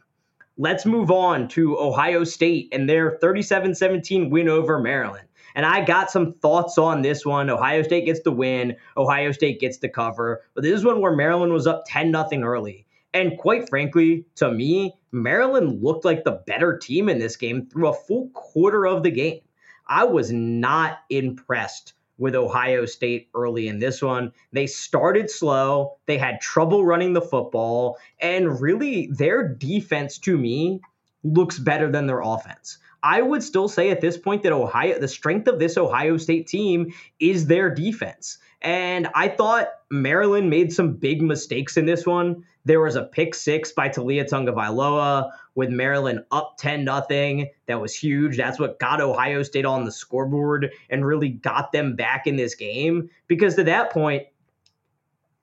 Let's 0.59 0.85
move 0.85 1.12
on 1.12 1.47
to 1.49 1.78
Ohio 1.78 2.25
State 2.25 2.68
and 2.73 2.88
their 2.88 3.18
37 3.21 3.75
17 3.75 4.30
win 4.30 4.49
over 4.49 4.80
Maryland. 4.80 5.28
And 5.54 5.64
I 5.64 5.84
got 5.84 6.11
some 6.11 6.34
thoughts 6.34 6.78
on 6.78 7.02
this 7.02 7.25
one. 7.25 7.49
Ohio 7.49 7.82
State 7.82 8.06
gets 8.06 8.20
the 8.20 8.32
win, 8.32 8.76
Ohio 8.96 9.32
State 9.32 9.61
gets 9.61 9.78
the 9.78 9.88
cover. 9.88 10.42
But 10.54 10.64
this 10.64 10.76
is 10.76 10.84
one 10.84 11.00
where 11.00 11.14
Maryland 11.14 11.52
was 11.52 11.66
up 11.66 11.84
10 11.87 12.12
0 12.12 12.42
early. 12.42 12.87
And 13.12 13.38
quite 13.38 13.68
frankly, 13.68 14.26
to 14.37 14.50
me, 14.50 14.94
Maryland 15.12 15.82
looked 15.82 16.04
like 16.04 16.25
the 16.25 16.42
better 16.46 16.76
team 16.76 17.08
in 17.08 17.20
this 17.20 17.37
game 17.37 17.66
through 17.66 17.88
a 17.88 17.94
full 17.94 18.28
quarter 18.30 18.87
of 18.87 19.04
the 19.04 19.12
game. 19.12 19.40
I 19.87 20.04
was 20.04 20.32
not 20.32 20.99
impressed 21.11 21.92
with 22.18 22.34
Ohio 22.34 22.87
State 22.87 23.28
early 23.34 23.68
in 23.68 23.78
this 23.78 24.02
one. 24.02 24.32
They 24.52 24.66
started 24.66 25.30
slow, 25.30 25.96
they 26.06 26.18
had 26.18 26.40
trouble 26.40 26.84
running 26.84 27.12
the 27.12 27.20
football, 27.20 27.99
and 28.20 28.61
really 28.61 29.08
their 29.12 29.46
defense 29.46 30.18
to 30.18 30.37
me 30.37 30.80
looks 31.23 31.58
better 31.58 31.90
than 31.90 32.06
their 32.06 32.20
offense. 32.20 32.78
I 33.04 33.20
would 33.20 33.42
still 33.42 33.68
say 33.68 33.90
at 33.90 34.00
this 34.00 34.16
point 34.16 34.42
that 34.44 34.52
Ohio, 34.52 34.99
the 34.99 35.08
strength 35.08 35.46
of 35.46 35.58
this 35.58 35.76
Ohio 35.76 36.16
State 36.16 36.46
team 36.46 36.94
is 37.20 37.46
their 37.46 37.68
defense. 37.68 38.38
And 38.62 39.08
I 39.14 39.28
thought 39.28 39.68
Maryland 39.90 40.49
made 40.49 40.73
some 40.73 40.94
big 40.94 41.20
mistakes 41.20 41.76
in 41.76 41.84
this 41.84 42.06
one. 42.06 42.46
There 42.64 42.80
was 42.80 42.96
a 42.96 43.02
pick 43.02 43.34
six 43.34 43.73
by 43.73 43.90
Taulia 43.90 44.25
Tagovailoa 44.25 45.30
with 45.54 45.68
Maryland 45.68 46.25
up 46.30 46.56
10 46.56 46.82
nothing. 46.82 47.50
That 47.66 47.78
was 47.78 47.94
huge. 47.94 48.38
That's 48.38 48.58
what 48.58 48.80
got 48.80 49.02
Ohio 49.02 49.42
State 49.42 49.66
on 49.66 49.84
the 49.84 49.92
scoreboard 49.92 50.73
and 50.88 51.04
really 51.04 51.28
got 51.28 51.73
them 51.73 51.96
back 51.96 52.26
in 52.26 52.37
this 52.37 52.54
game. 52.54 53.11
Because 53.28 53.54
to 53.56 53.64
that 53.64 53.92
point, 53.92 54.23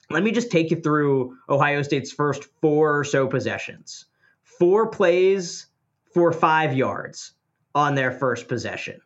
let 0.10 0.24
me 0.24 0.32
just 0.32 0.50
take 0.50 0.72
you 0.72 0.82
through 0.82 1.38
Ohio 1.48 1.84
State's 1.84 2.12
first 2.12 2.46
four 2.60 2.98
or 2.98 3.04
so 3.04 3.28
possessions. 3.28 4.08
Four 4.42 4.90
plays 4.90 5.68
for 6.12 6.32
five 6.32 6.76
yards 6.76 7.34
on 7.74 7.96
their 7.96 8.12
first 8.12 8.48
possession. 8.48 9.02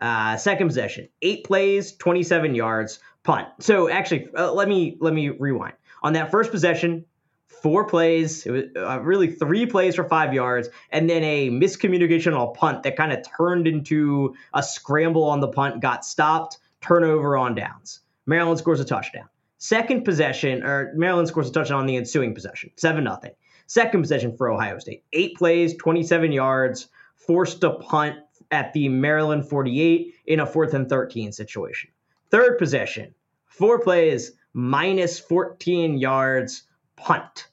Uh, 0.00 0.36
second 0.36 0.66
possession, 0.66 1.08
eight 1.22 1.44
plays, 1.44 1.96
27 1.96 2.54
yards, 2.54 2.98
punt. 3.22 3.48
So 3.60 3.88
actually, 3.88 4.28
uh, 4.36 4.52
let 4.52 4.68
me 4.68 4.96
let 5.00 5.14
me 5.14 5.30
rewind. 5.30 5.74
On 6.02 6.12
that 6.12 6.30
first 6.30 6.50
possession, 6.50 7.06
four 7.48 7.84
plays, 7.84 8.44
it 8.46 8.50
was 8.50 8.64
uh, 8.76 9.00
really 9.00 9.28
three 9.28 9.66
plays 9.66 9.94
for 9.94 10.04
five 10.04 10.34
yards, 10.34 10.68
and 10.90 11.08
then 11.08 11.24
a 11.24 11.50
miscommunication 11.50 12.36
on 12.38 12.48
a 12.48 12.50
punt 12.52 12.82
that 12.82 12.96
kind 12.96 13.12
of 13.12 13.24
turned 13.36 13.66
into 13.66 14.34
a 14.52 14.62
scramble 14.62 15.24
on 15.24 15.40
the 15.40 15.48
punt, 15.48 15.80
got 15.80 16.04
stopped, 16.04 16.58
turnover 16.80 17.36
on 17.36 17.54
downs. 17.54 18.00
Maryland 18.26 18.58
scores 18.58 18.80
a 18.80 18.84
touchdown. 18.84 19.28
Second 19.58 20.04
possession, 20.04 20.62
or 20.62 20.92
Maryland 20.94 21.28
scores 21.28 21.48
a 21.48 21.52
touchdown 21.52 21.78
on 21.78 21.86
the 21.86 21.96
ensuing 21.96 22.34
possession, 22.34 22.70
seven 22.76 23.04
nothing. 23.04 23.32
Second 23.66 24.02
possession 24.02 24.36
for 24.36 24.48
Ohio 24.50 24.78
State, 24.78 25.02
eight 25.12 25.36
plays, 25.36 25.74
27 25.76 26.30
yards, 26.30 26.88
forced 27.26 27.60
to 27.62 27.70
punt 27.70 28.16
at 28.50 28.72
the 28.72 28.88
Maryland 28.88 29.48
48 29.48 30.14
in 30.26 30.40
a 30.40 30.46
fourth 30.46 30.74
and 30.74 30.88
13 30.88 31.32
situation. 31.32 31.90
Third 32.30 32.58
possession, 32.58 33.14
four 33.46 33.80
plays, 33.80 34.32
minus 34.52 35.18
14 35.18 35.98
yards, 35.98 36.64
punt. 36.96 37.48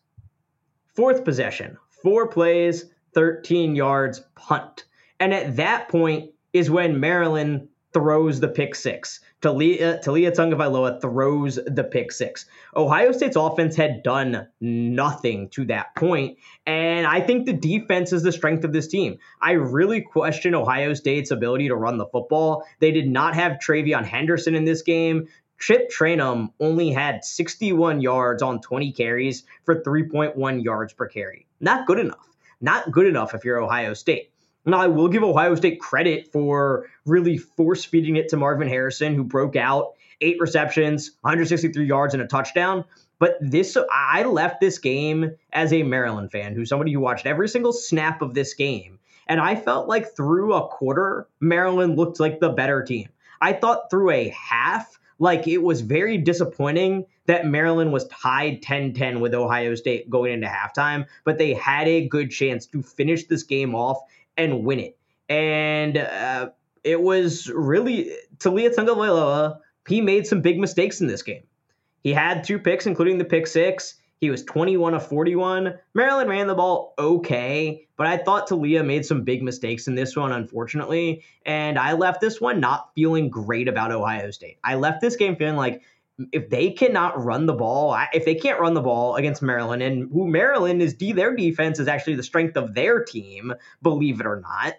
Fourth 0.95 1.23
possession, 1.23 1.77
four 1.89 2.27
plays, 2.27 2.85
13 3.13 3.75
yards, 3.75 4.21
punt. 4.35 4.85
And 5.19 5.33
at 5.33 5.55
that 5.55 5.89
point 5.89 6.31
is 6.53 6.69
when 6.69 6.99
Maryland 6.99 7.67
throws 7.93 8.39
the 8.39 8.47
pick 8.47 8.75
six. 8.75 9.21
Taulia, 9.43 10.01
Taulia 10.01 10.31
Tagovailoa 10.31 11.01
throws 11.01 11.59
the 11.65 11.83
pick 11.83 12.13
six. 12.13 12.45
Ohio 12.77 13.11
State's 13.11 13.35
offense 13.35 13.75
had 13.75 14.01
done 14.01 14.47
nothing 14.61 15.49
to 15.49 15.65
that 15.65 15.93
point, 15.97 16.39
and 16.65 17.05
I 17.05 17.19
think 17.19 17.45
the 17.45 17.53
defense 17.53 18.13
is 18.13 18.23
the 18.23 18.31
strength 18.31 18.63
of 18.63 18.71
this 18.71 18.87
team. 18.87 19.17
I 19.41 19.51
really 19.51 19.99
question 19.99 20.55
Ohio 20.55 20.93
State's 20.93 21.29
ability 21.29 21.67
to 21.67 21.75
run 21.75 21.97
the 21.97 22.05
football. 22.05 22.65
They 22.79 22.91
did 22.91 23.09
not 23.09 23.35
have 23.35 23.59
TreVeyon 23.59 24.05
Henderson 24.05 24.55
in 24.55 24.63
this 24.63 24.81
game. 24.81 25.27
Chip 25.59 25.91
Trayanum 25.91 26.53
only 26.61 26.91
had 26.91 27.25
61 27.25 27.99
yards 27.99 28.41
on 28.41 28.61
20 28.61 28.93
carries 28.93 29.43
for 29.65 29.83
3.1 29.83 30.63
yards 30.63 30.93
per 30.93 31.07
carry. 31.07 31.47
Not 31.59 31.85
good 31.85 31.99
enough. 31.99 32.27
Not 32.61 32.91
good 32.91 33.07
enough 33.07 33.33
if 33.33 33.43
you're 33.43 33.61
Ohio 33.61 33.93
State. 33.93 34.32
Now, 34.65 34.79
I 34.79 34.87
will 34.87 35.09
give 35.09 35.23
Ohio 35.23 35.55
State 35.55 35.81
credit 35.81 36.31
for 36.31 36.85
really 37.05 37.37
force 37.37 37.83
feeding 37.83 38.15
it 38.15 38.29
to 38.29 38.37
Marvin 38.37 38.67
Harrison, 38.67 39.13
who 39.13 39.23
broke 39.23 39.55
out 39.55 39.93
eight 40.21 40.37
receptions, 40.39 41.11
163 41.21 41.85
yards, 41.85 42.13
and 42.13 42.23
a 42.23 42.27
touchdown. 42.27 42.85
But 43.19 43.37
this, 43.41 43.77
I 43.91 44.23
left 44.23 44.61
this 44.61 44.79
game 44.79 45.31
as 45.51 45.73
a 45.73 45.83
Maryland 45.83 46.31
fan, 46.31 46.55
who's 46.55 46.69
somebody 46.69 46.93
who 46.93 46.99
watched 46.99 47.25
every 47.25 47.49
single 47.49 47.73
snap 47.73 48.21
of 48.21 48.33
this 48.33 48.53
game. 48.53 48.99
And 49.27 49.39
I 49.39 49.55
felt 49.55 49.87
like 49.87 50.15
through 50.15 50.53
a 50.53 50.67
quarter, 50.67 51.27
Maryland 51.39 51.97
looked 51.97 52.19
like 52.19 52.39
the 52.39 52.49
better 52.49 52.83
team. 52.83 53.09
I 53.41 53.53
thought 53.53 53.89
through 53.89 54.11
a 54.11 54.29
half, 54.29 54.99
like 55.19 55.47
it 55.47 55.61
was 55.61 55.81
very 55.81 56.17
disappointing 56.17 57.05
that 57.25 57.45
Maryland 57.45 57.93
was 57.93 58.07
tied 58.07 58.61
10 58.61 58.93
10 58.93 59.19
with 59.21 59.33
Ohio 59.33 59.75
State 59.75 60.09
going 60.09 60.33
into 60.33 60.47
halftime, 60.47 61.05
but 61.23 61.37
they 61.37 61.53
had 61.53 61.87
a 61.87 62.07
good 62.07 62.31
chance 62.31 62.65
to 62.67 62.81
finish 62.81 63.25
this 63.25 63.43
game 63.43 63.75
off 63.75 63.99
and 64.37 64.63
win 64.63 64.79
it. 64.79 64.97
And 65.29 65.97
uh, 65.97 66.49
it 66.83 67.01
was 67.01 67.49
really 67.49 68.11
Taulia 68.37 68.73
Tagovailoa. 68.73 69.57
He 69.87 70.01
made 70.01 70.27
some 70.27 70.41
big 70.41 70.59
mistakes 70.59 71.01
in 71.01 71.07
this 71.07 71.21
game. 71.21 71.43
He 72.03 72.13
had 72.13 72.43
two 72.43 72.59
picks, 72.59 72.85
including 72.85 73.17
the 73.17 73.25
pick 73.25 73.47
six. 73.47 73.95
He 74.19 74.29
was 74.29 74.43
21 74.45 74.93
of 74.93 75.05
41. 75.05 75.77
Maryland 75.93 76.29
ran 76.29 76.47
the 76.47 76.55
ball 76.55 76.93
okay, 76.97 77.87
but 77.97 78.07
I 78.07 78.15
thought 78.15 78.47
Taulia 78.47 78.85
made 78.85 79.05
some 79.05 79.23
big 79.23 79.43
mistakes 79.43 79.87
in 79.87 79.95
this 79.95 80.15
one, 80.15 80.31
unfortunately. 80.31 81.23
And 81.45 81.77
I 81.77 81.91
left 81.91 82.21
this 82.21 82.39
one 82.39 82.61
not 82.61 82.91
feeling 82.95 83.29
great 83.29 83.67
about 83.67 83.91
Ohio 83.91 84.31
State. 84.31 84.59
I 84.63 84.75
left 84.75 85.01
this 85.01 85.17
game 85.17 85.35
feeling 85.35 85.57
like 85.57 85.81
if 86.31 86.49
they 86.49 86.71
cannot 86.71 87.23
run 87.23 87.45
the 87.45 87.53
ball, 87.53 87.97
if 88.13 88.25
they 88.25 88.35
can't 88.35 88.59
run 88.59 88.73
the 88.73 88.81
ball 88.81 89.15
against 89.15 89.41
Maryland, 89.41 89.81
and 89.81 90.11
who 90.11 90.27
Maryland 90.27 90.81
is, 90.81 90.95
their 90.95 91.35
defense 91.35 91.79
is 91.79 91.87
actually 91.87 92.15
the 92.15 92.23
strength 92.23 92.55
of 92.55 92.73
their 92.73 93.03
team, 93.03 93.53
believe 93.81 94.19
it 94.19 94.27
or 94.27 94.39
not. 94.39 94.75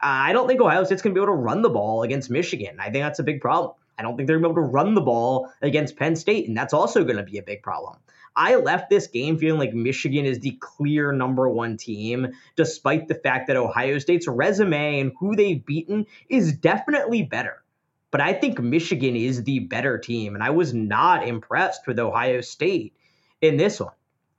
I 0.00 0.32
don't 0.32 0.46
think 0.46 0.60
Ohio 0.60 0.84
State's 0.84 1.02
going 1.02 1.14
to 1.14 1.18
be 1.18 1.22
able 1.22 1.34
to 1.34 1.40
run 1.40 1.62
the 1.62 1.70
ball 1.70 2.02
against 2.02 2.30
Michigan. 2.30 2.76
I 2.80 2.90
think 2.90 3.04
that's 3.04 3.18
a 3.18 3.24
big 3.24 3.40
problem. 3.40 3.74
I 3.98 4.02
don't 4.02 4.16
think 4.16 4.28
they're 4.28 4.38
going 4.38 4.54
to 4.54 4.60
be 4.60 4.60
able 4.60 4.68
to 4.68 4.72
run 4.72 4.94
the 4.94 5.02
ball 5.02 5.52
against 5.60 5.96
Penn 5.96 6.16
State, 6.16 6.48
and 6.48 6.56
that's 6.56 6.72
also 6.72 7.04
going 7.04 7.18
to 7.18 7.22
be 7.22 7.36
a 7.36 7.42
big 7.42 7.62
problem. 7.62 7.96
I 8.34 8.54
left 8.54 8.88
this 8.88 9.08
game 9.08 9.38
feeling 9.38 9.58
like 9.58 9.74
Michigan 9.74 10.24
is 10.24 10.38
the 10.38 10.56
clear 10.60 11.12
number 11.12 11.48
one 11.48 11.76
team, 11.76 12.28
despite 12.56 13.08
the 13.08 13.14
fact 13.14 13.48
that 13.48 13.56
Ohio 13.56 13.98
State's 13.98 14.28
resume 14.28 15.00
and 15.00 15.12
who 15.18 15.34
they've 15.36 15.62
beaten 15.66 16.06
is 16.28 16.52
definitely 16.52 17.24
better. 17.24 17.59
But 18.10 18.20
I 18.20 18.32
think 18.32 18.60
Michigan 18.60 19.16
is 19.16 19.44
the 19.44 19.60
better 19.60 19.98
team, 19.98 20.34
and 20.34 20.42
I 20.42 20.50
was 20.50 20.74
not 20.74 21.26
impressed 21.26 21.86
with 21.86 21.98
Ohio 21.98 22.40
State 22.40 22.94
in 23.40 23.56
this 23.56 23.80
one. 23.80 23.92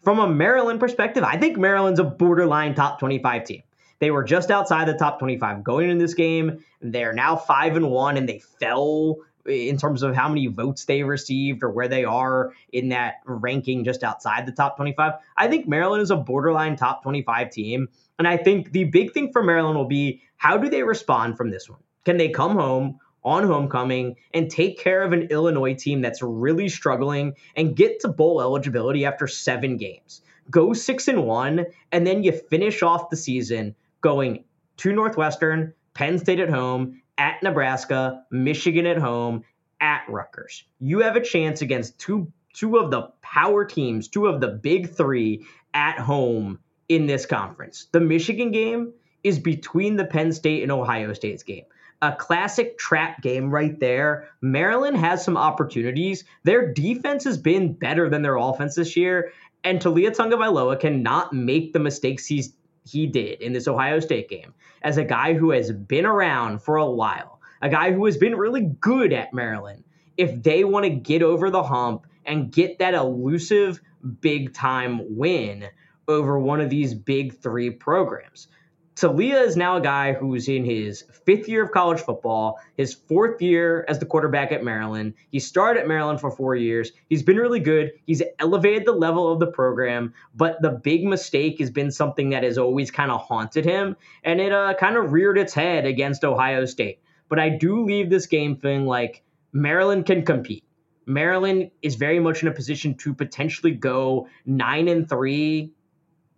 From 0.03 0.19
a 0.19 0.27
Maryland 0.27 0.79
perspective, 0.79 1.23
I 1.23 1.37
think 1.37 1.57
Maryland's 1.57 1.99
a 1.99 2.03
borderline 2.03 2.75
top 2.75 2.99
25 2.99 3.45
team. 3.45 3.63
They 3.99 4.09
were 4.09 4.23
just 4.23 4.49
outside 4.49 4.87
the 4.87 4.95
top 4.95 5.19
25 5.19 5.63
going 5.63 5.89
in 5.89 5.99
this 5.99 6.15
game. 6.15 6.63
They're 6.81 7.13
now 7.13 7.35
5 7.35 7.75
and 7.75 7.91
1 7.91 8.17
and 8.17 8.27
they 8.27 8.39
fell 8.39 9.17
in 9.45 9.77
terms 9.77 10.01
of 10.01 10.15
how 10.15 10.27
many 10.27 10.47
votes 10.47 10.85
they 10.85 11.03
received 11.03 11.63
or 11.63 11.69
where 11.69 11.87
they 11.87 12.03
are 12.03 12.53
in 12.71 12.89
that 12.89 13.15
ranking 13.25 13.83
just 13.83 14.03
outside 14.03 14.47
the 14.47 14.51
top 14.51 14.75
25. 14.75 15.13
I 15.37 15.47
think 15.47 15.67
Maryland 15.67 16.01
is 16.01 16.09
a 16.09 16.15
borderline 16.15 16.75
top 16.75 17.03
25 17.03 17.51
team. 17.51 17.89
And 18.17 18.27
I 18.27 18.37
think 18.37 18.71
the 18.71 18.85
big 18.85 19.13
thing 19.13 19.31
for 19.31 19.43
Maryland 19.43 19.77
will 19.77 19.85
be 19.85 20.21
how 20.37 20.57
do 20.57 20.69
they 20.69 20.83
respond 20.83 21.37
from 21.37 21.51
this 21.51 21.69
one? 21.69 21.79
Can 22.03 22.17
they 22.17 22.29
come 22.29 22.55
home 22.55 22.99
on 23.23 23.43
homecoming 23.45 24.15
and 24.33 24.49
take 24.49 24.79
care 24.79 25.03
of 25.03 25.13
an 25.13 25.23
Illinois 25.23 25.75
team 25.75 26.01
that's 26.01 26.21
really 26.21 26.69
struggling 26.69 27.33
and 27.55 27.75
get 27.75 27.99
to 27.99 28.07
bowl 28.07 28.41
eligibility 28.41 29.05
after 29.05 29.27
seven 29.27 29.77
games. 29.77 30.21
go 30.49 30.73
six 30.73 31.07
and 31.07 31.25
one, 31.25 31.65
and 31.91 32.05
then 32.05 32.23
you 32.23 32.31
finish 32.31 32.83
off 32.83 33.09
the 33.09 33.17
season 33.17 33.75
going 34.01 34.43
to 34.77 34.91
Northwestern, 34.91 35.73
Penn 35.93 36.17
State 36.19 36.39
at 36.39 36.49
home, 36.49 37.01
at 37.17 37.41
Nebraska, 37.43 38.23
Michigan 38.31 38.85
at 38.85 38.97
home, 38.97 39.43
at 39.79 40.03
Rutgers. 40.09 40.63
You 40.79 40.99
have 40.99 41.15
a 41.15 41.21
chance 41.21 41.61
against 41.61 41.99
two 41.99 42.31
two 42.53 42.77
of 42.77 42.91
the 42.91 43.03
power 43.21 43.63
teams, 43.63 44.07
two 44.09 44.27
of 44.27 44.41
the 44.41 44.47
big 44.49 44.93
three 44.93 45.45
at 45.73 45.97
home 45.97 46.59
in 46.89 47.05
this 47.05 47.25
conference. 47.25 47.87
The 47.91 48.01
Michigan 48.01 48.51
game 48.51 48.93
is 49.23 49.39
between 49.39 49.95
the 49.95 50.03
Penn 50.05 50.33
State 50.33 50.63
and 50.63 50.71
Ohio 50.71 51.13
State's 51.13 51.43
game. 51.43 51.63
A 52.01 52.15
classic 52.15 52.77
trap 52.77 53.21
game 53.21 53.51
right 53.51 53.79
there. 53.79 54.29
Maryland 54.41 54.97
has 54.97 55.23
some 55.23 55.37
opportunities. 55.37 56.23
Their 56.43 56.73
defense 56.73 57.23
has 57.25 57.37
been 57.37 57.73
better 57.73 58.09
than 58.09 58.23
their 58.23 58.37
offense 58.37 58.75
this 58.75 58.97
year, 58.97 59.31
and 59.63 59.79
Taulia 59.79 60.09
Tagovailoa 60.09 60.79
cannot 60.79 61.33
make 61.33 61.73
the 61.73 61.79
mistakes 61.79 62.25
he's 62.25 62.53
he 62.83 63.05
did 63.05 63.41
in 63.41 63.53
this 63.53 63.67
Ohio 63.67 63.99
State 63.99 64.27
game 64.29 64.53
as 64.81 64.97
a 64.97 65.03
guy 65.03 65.33
who 65.33 65.51
has 65.51 65.71
been 65.71 66.05
around 66.05 66.63
for 66.63 66.77
a 66.77 66.89
while, 66.89 67.39
a 67.61 67.69
guy 67.69 67.91
who 67.91 68.05
has 68.05 68.17
been 68.17 68.35
really 68.35 68.61
good 68.79 69.13
at 69.13 69.33
Maryland. 69.33 69.83
If 70.17 70.41
they 70.41 70.63
want 70.63 70.85
to 70.85 70.89
get 70.89 71.21
over 71.21 71.49
the 71.49 71.63
hump 71.63 72.07
and 72.25 72.51
get 72.51 72.79
that 72.79 72.93
elusive 72.93 73.81
big 74.19 74.53
time 74.53 75.15
win 75.15 75.69
over 76.07 76.39
one 76.39 76.61
of 76.61 76.69
these 76.69 76.93
big 76.93 77.37
three 77.39 77.69
programs. 77.69 78.47
Taulia 78.95 79.45
is 79.45 79.55
now 79.55 79.77
a 79.77 79.81
guy 79.81 80.13
who's 80.13 80.47
in 80.49 80.65
his 80.65 81.03
fifth 81.25 81.47
year 81.47 81.63
of 81.63 81.71
college 81.71 82.01
football, 82.01 82.59
his 82.75 82.93
fourth 82.93 83.41
year 83.41 83.85
as 83.87 83.99
the 83.99 84.05
quarterback 84.05 84.51
at 84.51 84.63
Maryland. 84.63 85.13
He 85.31 85.39
started 85.39 85.79
at 85.79 85.87
Maryland 85.87 86.19
for 86.19 86.29
four 86.29 86.55
years. 86.55 86.91
He's 87.09 87.23
been 87.23 87.37
really 87.37 87.61
good. 87.61 87.93
He's 88.05 88.21
elevated 88.39 88.85
the 88.85 88.91
level 88.91 89.31
of 89.31 89.39
the 89.39 89.47
program, 89.47 90.13
but 90.35 90.61
the 90.61 90.71
big 90.71 91.05
mistake 91.05 91.59
has 91.59 91.69
been 91.69 91.89
something 91.89 92.29
that 92.29 92.43
has 92.43 92.57
always 92.57 92.91
kind 92.91 93.11
of 93.11 93.21
haunted 93.21 93.65
him, 93.65 93.95
and 94.23 94.41
it 94.41 94.51
uh, 94.51 94.73
kind 94.73 94.97
of 94.97 95.13
reared 95.13 95.37
its 95.37 95.53
head 95.53 95.85
against 95.85 96.25
Ohio 96.25 96.65
State. 96.65 96.99
But 97.29 97.39
I 97.39 97.49
do 97.49 97.85
leave 97.85 98.09
this 98.09 98.27
game 98.27 98.57
feeling 98.57 98.85
like 98.85 99.23
Maryland 99.53 100.05
can 100.05 100.25
compete. 100.25 100.65
Maryland 101.05 101.71
is 101.81 101.95
very 101.95 102.19
much 102.19 102.41
in 102.41 102.49
a 102.49 102.53
position 102.53 102.93
to 102.95 103.13
potentially 103.13 103.71
go 103.71 104.27
nine 104.45 104.87
and 104.87 105.07
three, 105.07 105.71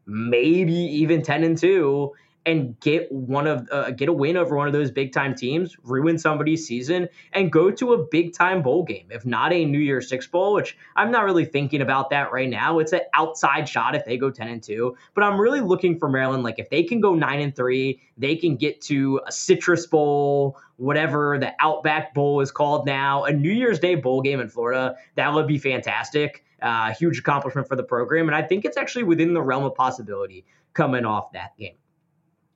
maybe 0.05 0.73
even 0.73 1.23
ten 1.23 1.43
and 1.43 1.57
two, 1.57 2.13
and 2.45 2.79
get 2.79 3.11
one 3.11 3.47
of 3.47 3.67
uh, 3.71 3.91
get 3.91 4.09
a 4.09 4.13
win 4.13 4.35
over 4.37 4.55
one 4.55 4.67
of 4.67 4.73
those 4.73 4.91
big 4.91 5.13
time 5.13 5.33
teams, 5.33 5.75
ruin 5.83 6.17
somebody's 6.17 6.65
season, 6.67 7.07
and 7.31 7.51
go 7.51 7.71
to 7.71 7.93
a 7.93 8.05
big 8.05 8.33
time 8.33 8.61
bowl 8.61 8.83
game. 8.83 9.07
If 9.09 9.25
not 9.25 9.53
a 9.53 9.65
New 9.65 9.79
Year's 9.79 10.09
Six 10.09 10.27
bowl, 10.27 10.53
which 10.53 10.77
I'm 10.95 11.11
not 11.11 11.23
really 11.23 11.45
thinking 11.45 11.81
about 11.81 12.09
that 12.09 12.31
right 12.31 12.49
now. 12.49 12.79
It's 12.79 12.93
an 12.93 13.01
outside 13.13 13.67
shot 13.69 13.95
if 13.95 14.05
they 14.05 14.17
go 14.17 14.29
ten 14.29 14.47
and 14.47 14.61
two, 14.61 14.97
but 15.13 15.23
I'm 15.23 15.39
really 15.39 15.61
looking 15.61 15.97
for 15.97 16.09
Maryland. 16.09 16.43
Like 16.43 16.59
if 16.59 16.69
they 16.69 16.83
can 16.83 16.99
go 16.99 17.15
nine 17.15 17.39
and 17.39 17.55
three, 17.55 18.01
they 18.17 18.35
can 18.35 18.57
get 18.57 18.81
to 18.81 19.21
a 19.25 19.31
Citrus 19.31 19.87
Bowl, 19.87 20.57
whatever 20.77 21.37
the 21.39 21.53
Outback 21.59 22.13
Bowl 22.13 22.41
is 22.41 22.51
called 22.51 22.85
now, 22.85 23.23
a 23.23 23.31
New 23.31 23.51
Year's 23.51 23.79
Day 23.79 23.95
bowl 23.95 24.21
game 24.21 24.39
in 24.39 24.49
Florida. 24.49 24.95
That 25.15 25.33
would 25.33 25.47
be 25.47 25.57
fantastic. 25.57 26.43
Uh, 26.61 26.93
huge 26.93 27.19
accomplishment 27.19 27.67
for 27.67 27.75
the 27.75 27.83
program, 27.83 28.27
and 28.27 28.35
I 28.35 28.41
think 28.41 28.63
it's 28.63 28.77
actually 28.77 29.03
within 29.03 29.33
the 29.33 29.41
realm 29.41 29.65
of 29.65 29.75
possibility 29.75 30.45
coming 30.73 31.03
off 31.03 31.33
that 31.33 31.57
game. 31.57 31.75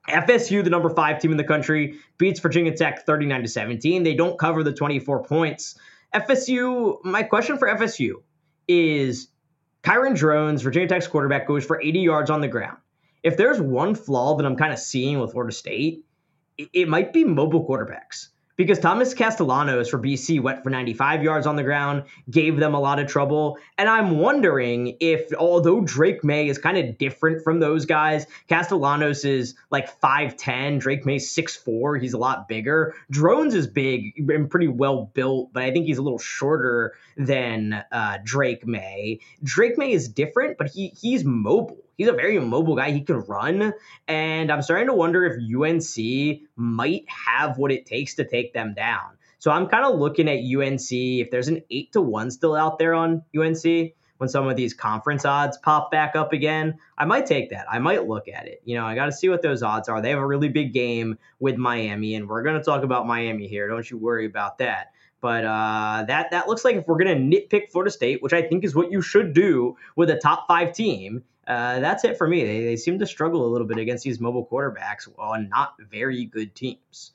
FSU, 0.07 0.63
the 0.63 0.69
number 0.69 0.89
five 0.89 1.19
team 1.19 1.31
in 1.31 1.37
the 1.37 1.43
country, 1.43 1.99
beats 2.17 2.39
Virginia 2.39 2.75
Tech 2.75 3.05
39 3.05 3.43
to 3.43 3.47
17. 3.47 4.03
They 4.03 4.13
don't 4.13 4.39
cover 4.39 4.63
the 4.63 4.73
24 4.73 5.23
points. 5.23 5.77
FSU, 6.13 7.03
my 7.03 7.23
question 7.23 7.57
for 7.57 7.67
FSU 7.67 8.15
is 8.67 9.27
Kyron 9.83 10.15
Drones, 10.15 10.61
Virginia 10.61 10.87
Tech's 10.87 11.07
quarterback, 11.07 11.47
goes 11.47 11.65
for 11.65 11.81
80 11.81 11.99
yards 11.99 12.29
on 12.29 12.41
the 12.41 12.47
ground. 12.47 12.77
If 13.23 13.35
there's 13.35 13.59
one 13.59 13.95
flaw 13.95 14.37
that 14.37 14.45
I'm 14.45 14.55
kind 14.55 14.71
of 14.71 14.79
seeing 14.79 15.19
with 15.19 15.31
Florida 15.31 15.53
State, 15.53 16.05
it, 16.57 16.69
it 16.73 16.87
might 16.87 17.11
be 17.11 17.23
mobile 17.23 17.67
quarterbacks 17.67 18.29
because 18.57 18.79
Thomas 18.79 19.13
Castellanos 19.13 19.89
for 19.89 19.99
BC 19.99 20.41
went 20.41 20.63
for 20.63 20.69
95 20.69 21.23
yards 21.23 21.47
on 21.47 21.55
the 21.55 21.63
ground, 21.63 22.03
gave 22.29 22.57
them 22.57 22.73
a 22.73 22.79
lot 22.79 22.99
of 22.99 23.07
trouble. 23.07 23.57
And 23.77 23.87
I'm 23.87 24.17
wondering 24.17 24.97
if, 24.99 25.31
although 25.35 25.81
Drake 25.81 26.23
Maye 26.23 26.49
is 26.49 26.57
kind 26.57 26.77
of 26.77 26.97
different 26.97 27.43
from 27.43 27.59
those 27.59 27.85
guys, 27.85 28.25
Castellanos 28.49 29.23
is 29.23 29.55
like 29.69 30.01
5'10, 30.01 30.79
Drake 30.79 31.05
Maye's 31.05 31.33
6'4, 31.33 32.01
he's 32.01 32.13
a 32.13 32.17
lot 32.17 32.47
bigger. 32.47 32.95
Drones 33.09 33.53
is 33.53 33.67
big 33.67 34.13
and 34.17 34.49
pretty 34.49 34.67
well 34.67 35.11
built, 35.13 35.53
but 35.53 35.63
I 35.63 35.71
think 35.71 35.85
he's 35.85 35.99
a 35.99 36.01
little 36.01 36.19
shorter 36.19 36.95
than 37.15 37.85
uh, 37.91 38.17
Drake 38.23 38.65
Maye. 38.65 39.19
Drake 39.43 39.77
Maye 39.77 39.91
is 39.91 40.09
different, 40.09 40.57
but 40.57 40.67
he 40.67 40.89
he's 40.99 41.23
mobile 41.23 41.86
he's 41.97 42.07
a 42.07 42.13
very 42.13 42.39
mobile 42.39 42.75
guy. 42.75 42.91
He 42.91 43.01
can 43.01 43.19
run. 43.21 43.73
And 44.07 44.51
I'm 44.51 44.61
starting 44.61 44.87
to 44.87 44.93
wonder 44.93 45.25
if 45.25 45.35
UNC 45.37 46.41
might 46.55 47.05
have 47.09 47.57
what 47.57 47.71
it 47.71 47.85
takes 47.85 48.15
to 48.15 48.23
take 48.23 48.53
them 48.53 48.73
down. 48.73 49.17
So 49.39 49.51
I'm 49.51 49.67
kind 49.67 49.85
of 49.85 49.99
looking 49.99 50.27
at 50.29 50.39
UNC. 50.39 50.91
If 50.91 51.31
there's 51.31 51.47
an 51.47 51.61
eight 51.69 51.91
to 51.93 52.01
one 52.01 52.31
still 52.31 52.55
out 52.55 52.79
there 52.79 52.93
on 52.93 53.23
UNC, 53.37 53.93
when 54.17 54.29
some 54.29 54.47
of 54.47 54.55
these 54.55 54.73
conference 54.73 55.25
odds 55.25 55.57
pop 55.57 55.91
back 55.91 56.15
up 56.15 56.33
again, 56.33 56.79
I 56.97 57.05
might 57.05 57.27
take 57.27 57.51
that. 57.51 57.67
I 57.69 57.77
might 57.79 58.07
look 58.07 58.27
at 58.27 58.47
it. 58.47 58.61
You 58.65 58.75
know, 58.75 58.85
I 58.85 58.95
got 58.95 59.05
to 59.05 59.11
see 59.11 59.29
what 59.29 59.43
those 59.43 59.61
odds 59.61 59.89
are. 59.89 60.01
They 60.01 60.09
have 60.09 60.19
a 60.19 60.25
really 60.25 60.49
big 60.49 60.73
game 60.73 61.19
with 61.39 61.57
Miami, 61.57 62.15
and 62.15 62.27
we're 62.27 62.41
going 62.41 62.57
to 62.57 62.63
talk 62.63 62.83
about 62.83 63.05
Miami 63.05 63.47
here. 63.47 63.67
Don't 63.67 63.89
you 63.89 63.97
worry 63.97 64.25
about 64.25 64.57
that. 64.57 64.91
But 65.21 65.45
uh, 65.45 66.05
that 66.07 66.31
that 66.31 66.47
looks 66.47 66.63
like 66.63 66.75
if 66.75 66.87
we're 66.87 66.97
going 66.97 67.29
to 67.29 67.37
nitpick 67.37 67.69
Florida 67.71 67.91
State, 67.91 68.21
which 68.21 68.33
I 68.33 68.41
think 68.43 68.63
is 68.63 68.75
what 68.75 68.91
you 68.91 69.01
should 69.01 69.33
do 69.33 69.75
with 69.95 70.09
a 70.09 70.17
top 70.17 70.47
five 70.47 70.73
team, 70.73 71.23
uh, 71.47 71.79
that's 71.79 72.03
it 72.03 72.17
for 72.17 72.27
me. 72.27 72.43
They, 72.43 72.65
they 72.65 72.75
seem 72.75 72.99
to 72.99 73.05
struggle 73.05 73.45
a 73.45 73.49
little 73.49 73.67
bit 73.67 73.77
against 73.77 74.03
these 74.03 74.19
mobile 74.19 74.45
quarterbacks 74.45 75.07
on 75.17 75.49
not 75.49 75.75
very 75.89 76.25
good 76.25 76.53
teams. 76.53 77.11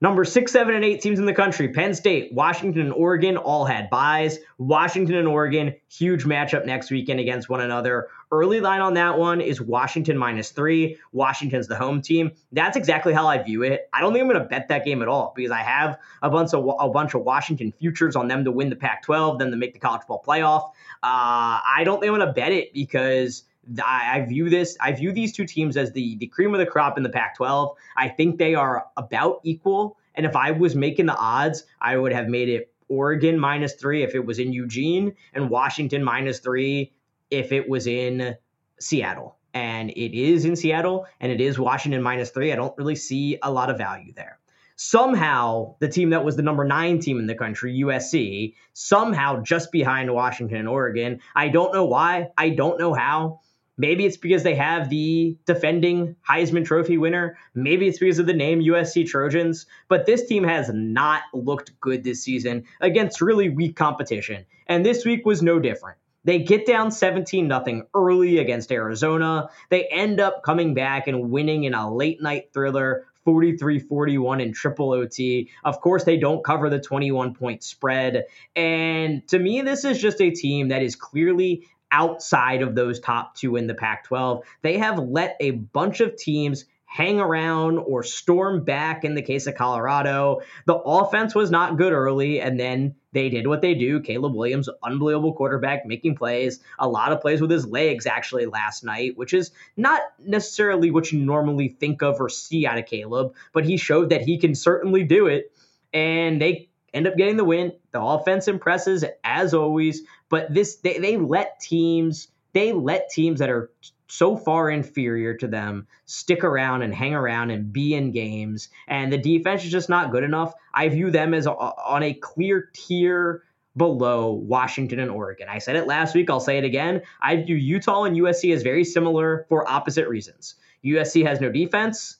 Number 0.00 0.24
six, 0.24 0.50
seven, 0.50 0.74
and 0.74 0.84
eight 0.84 1.00
teams 1.00 1.20
in 1.20 1.26
the 1.26 1.32
country 1.32 1.68
Penn 1.68 1.94
State, 1.94 2.32
Washington, 2.32 2.82
and 2.82 2.92
Oregon 2.92 3.36
all 3.36 3.64
had 3.64 3.88
byes. 3.88 4.38
Washington 4.58 5.14
and 5.14 5.28
Oregon, 5.28 5.76
huge 5.88 6.24
matchup 6.24 6.66
next 6.66 6.90
weekend 6.90 7.20
against 7.20 7.48
one 7.48 7.60
another. 7.60 8.08
Early 8.32 8.60
line 8.60 8.80
on 8.80 8.94
that 8.94 9.18
one 9.18 9.42
is 9.42 9.60
Washington 9.60 10.16
minus 10.16 10.50
three. 10.50 10.96
Washington's 11.12 11.68
the 11.68 11.76
home 11.76 12.00
team. 12.00 12.32
That's 12.50 12.78
exactly 12.78 13.12
how 13.12 13.26
I 13.26 13.42
view 13.42 13.62
it. 13.62 13.90
I 13.92 14.00
don't 14.00 14.14
think 14.14 14.22
I'm 14.22 14.28
going 14.30 14.42
to 14.42 14.48
bet 14.48 14.68
that 14.68 14.86
game 14.86 15.02
at 15.02 15.08
all 15.08 15.34
because 15.36 15.50
I 15.50 15.58
have 15.58 15.98
a 16.22 16.30
bunch 16.30 16.54
of 16.54 16.66
a 16.80 16.88
bunch 16.88 17.12
of 17.12 17.24
Washington 17.24 17.74
futures 17.78 18.16
on 18.16 18.28
them 18.28 18.44
to 18.46 18.50
win 18.50 18.70
the 18.70 18.76
Pac-12, 18.76 19.38
then 19.38 19.50
to 19.50 19.56
make 19.58 19.74
the 19.74 19.78
college 19.78 20.00
football 20.00 20.24
playoff. 20.26 20.70
Uh, 21.02 21.60
I 21.62 21.82
don't 21.84 22.00
think 22.00 22.10
I'm 22.10 22.16
going 22.16 22.26
to 22.26 22.32
bet 22.32 22.52
it 22.52 22.72
because 22.72 23.44
I, 23.84 24.24
view 24.26 24.48
this, 24.48 24.78
I 24.80 24.92
view 24.92 25.12
these 25.12 25.34
two 25.34 25.44
teams 25.44 25.76
as 25.76 25.92
the 25.92 26.16
the 26.16 26.26
cream 26.26 26.54
of 26.54 26.58
the 26.58 26.66
crop 26.66 26.96
in 26.96 27.02
the 27.02 27.10
Pac-12. 27.10 27.74
I 27.98 28.08
think 28.08 28.38
they 28.38 28.54
are 28.54 28.86
about 28.96 29.40
equal. 29.44 29.98
And 30.14 30.24
if 30.24 30.36
I 30.36 30.52
was 30.52 30.74
making 30.74 31.04
the 31.04 31.16
odds, 31.16 31.64
I 31.82 31.98
would 31.98 32.12
have 32.12 32.28
made 32.28 32.48
it 32.48 32.72
Oregon 32.88 33.38
minus 33.38 33.74
three 33.74 34.02
if 34.02 34.14
it 34.14 34.24
was 34.24 34.38
in 34.38 34.54
Eugene, 34.54 35.14
and 35.34 35.50
Washington 35.50 36.02
minus 36.02 36.38
three 36.38 36.92
if 37.32 37.50
it 37.52 37.68
was 37.68 37.86
in 37.86 38.36
Seattle. 38.78 39.36
And 39.54 39.90
it 39.90 40.18
is 40.18 40.44
in 40.44 40.56
Seattle, 40.56 41.06
and 41.20 41.30
it 41.30 41.40
is 41.40 41.58
Washington 41.58 42.02
minus 42.02 42.30
three. 42.30 42.52
I 42.52 42.56
don't 42.56 42.76
really 42.78 42.96
see 42.96 43.38
a 43.42 43.50
lot 43.50 43.68
of 43.68 43.76
value 43.76 44.12
there 44.14 44.38
somehow 44.82 45.76
the 45.78 45.88
team 45.88 46.10
that 46.10 46.24
was 46.24 46.36
the 46.36 46.42
number 46.42 46.64
nine 46.64 46.98
team 46.98 47.18
in 47.18 47.26
the 47.26 47.34
country, 47.34 47.82
USC, 47.84 48.54
somehow 48.72 49.42
just 49.42 49.70
behind 49.70 50.12
Washington 50.12 50.58
and 50.58 50.68
Oregon. 50.68 51.20
I 51.36 51.48
don't 51.48 51.72
know 51.72 51.84
why. 51.84 52.30
I 52.36 52.50
don't 52.50 52.80
know 52.80 52.92
how. 52.92 53.40
Maybe 53.78 54.04
it's 54.04 54.16
because 54.16 54.42
they 54.42 54.54
have 54.56 54.90
the 54.90 55.38
defending 55.46 56.16
Heisman 56.28 56.64
Trophy 56.64 56.98
winner. 56.98 57.38
Maybe 57.54 57.88
it's 57.88 57.98
because 57.98 58.18
of 58.18 58.26
the 58.26 58.34
name 58.34 58.60
USC 58.60 59.06
Trojans. 59.06 59.66
But 59.88 60.04
this 60.04 60.26
team 60.26 60.44
has 60.44 60.70
not 60.72 61.22
looked 61.32 61.80
good 61.80 62.04
this 62.04 62.22
season 62.22 62.64
against 62.80 63.20
really 63.20 63.48
weak 63.48 63.76
competition. 63.76 64.44
And 64.66 64.84
this 64.84 65.04
week 65.04 65.24
was 65.24 65.42
no 65.42 65.58
different. 65.58 65.96
They 66.24 66.38
get 66.40 66.66
down 66.66 66.90
17 66.90 67.48
0 67.48 67.82
early 67.94 68.38
against 68.38 68.70
Arizona. 68.70 69.48
They 69.70 69.86
end 69.86 70.20
up 70.20 70.42
coming 70.42 70.74
back 70.74 71.08
and 71.08 71.30
winning 71.30 71.64
in 71.64 71.74
a 71.74 71.92
late 71.92 72.22
night 72.22 72.50
thriller 72.52 73.06
43 73.24 73.80
41 73.80 74.40
in 74.40 74.52
triple 74.52 74.92
OT. 74.92 75.50
Of 75.64 75.80
course, 75.80 76.04
they 76.04 76.16
don't 76.16 76.44
cover 76.44 76.70
the 76.70 76.80
21 76.80 77.34
point 77.34 77.62
spread. 77.62 78.26
And 78.56 79.26
to 79.28 79.38
me, 79.38 79.62
this 79.62 79.84
is 79.84 80.00
just 80.00 80.20
a 80.20 80.30
team 80.30 80.68
that 80.68 80.82
is 80.82 80.96
clearly 80.96 81.66
outside 81.90 82.62
of 82.62 82.74
those 82.74 83.00
top 83.00 83.34
two 83.36 83.56
in 83.56 83.66
the 83.66 83.74
Pac 83.74 84.04
12. 84.04 84.44
They 84.62 84.78
have 84.78 84.98
let 84.98 85.36
a 85.40 85.50
bunch 85.50 86.00
of 86.00 86.16
teams 86.16 86.64
hang 86.92 87.18
around 87.18 87.78
or 87.78 88.02
storm 88.02 88.62
back 88.64 89.02
in 89.02 89.14
the 89.14 89.22
case 89.22 89.46
of 89.46 89.54
Colorado. 89.54 90.42
The 90.66 90.74
offense 90.74 91.34
was 91.34 91.50
not 91.50 91.78
good 91.78 91.94
early, 91.94 92.38
and 92.38 92.60
then 92.60 92.94
they 93.12 93.30
did 93.30 93.46
what 93.46 93.62
they 93.62 93.72
do. 93.72 94.00
Caleb 94.00 94.34
Williams, 94.34 94.68
unbelievable 94.82 95.32
quarterback, 95.32 95.86
making 95.86 96.16
plays, 96.16 96.60
a 96.78 96.86
lot 96.86 97.10
of 97.10 97.22
plays 97.22 97.40
with 97.40 97.50
his 97.50 97.66
legs 97.66 98.04
actually 98.04 98.44
last 98.44 98.84
night, 98.84 99.16
which 99.16 99.32
is 99.32 99.52
not 99.74 100.02
necessarily 100.22 100.90
what 100.90 101.10
you 101.10 101.18
normally 101.18 101.68
think 101.68 102.02
of 102.02 102.20
or 102.20 102.28
see 102.28 102.66
out 102.66 102.76
of 102.76 102.84
Caleb, 102.84 103.34
but 103.54 103.64
he 103.64 103.78
showed 103.78 104.10
that 104.10 104.20
he 104.20 104.36
can 104.36 104.54
certainly 104.54 105.02
do 105.02 105.28
it. 105.28 105.50
And 105.94 106.42
they 106.42 106.68
end 106.92 107.06
up 107.06 107.16
getting 107.16 107.38
the 107.38 107.44
win. 107.44 107.72
The 107.92 108.02
offense 108.02 108.48
impresses 108.48 109.02
as 109.24 109.54
always, 109.54 110.02
but 110.28 110.52
this 110.52 110.76
they, 110.76 110.98
they 110.98 111.16
let 111.16 111.58
teams 111.58 112.28
they 112.52 112.72
let 112.72 113.10
teams 113.10 113.38
that 113.40 113.50
are 113.50 113.70
so 114.08 114.36
far 114.36 114.70
inferior 114.70 115.34
to 115.34 115.48
them 115.48 115.86
stick 116.04 116.44
around 116.44 116.82
and 116.82 116.94
hang 116.94 117.14
around 117.14 117.50
and 117.50 117.72
be 117.72 117.94
in 117.94 118.12
games. 118.12 118.68
And 118.86 119.10
the 119.10 119.18
defense 119.18 119.64
is 119.64 119.70
just 119.70 119.88
not 119.88 120.10
good 120.12 120.22
enough. 120.22 120.52
I 120.74 120.88
view 120.88 121.10
them 121.10 121.32
as 121.32 121.46
a, 121.46 121.52
on 121.52 122.02
a 122.02 122.12
clear 122.12 122.68
tier 122.74 123.42
below 123.74 124.32
Washington 124.32 124.98
and 124.98 125.10
Oregon. 125.10 125.48
I 125.48 125.58
said 125.58 125.76
it 125.76 125.86
last 125.86 126.14
week, 126.14 126.28
I'll 126.28 126.40
say 126.40 126.58
it 126.58 126.64
again. 126.64 127.02
I 127.22 127.36
view 127.36 127.56
Utah 127.56 128.04
and 128.04 128.16
USC 128.16 128.54
as 128.54 128.62
very 128.62 128.84
similar 128.84 129.46
for 129.48 129.68
opposite 129.70 130.08
reasons. 130.08 130.56
USC 130.84 131.26
has 131.26 131.40
no 131.40 131.50
defense, 131.50 132.18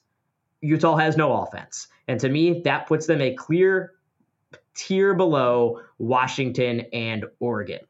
Utah 0.61 0.95
has 0.95 1.15
no 1.15 1.43
offense. 1.43 1.89
And 2.07 2.19
to 2.21 2.29
me, 2.29 2.61
that 2.61 2.87
puts 2.87 3.05
them 3.05 3.21
a 3.21 3.35
clear 3.35 3.93
tier 4.73 5.13
below 5.13 5.81
Washington 5.99 6.87
and 6.91 7.25
Oregon. 7.39 7.81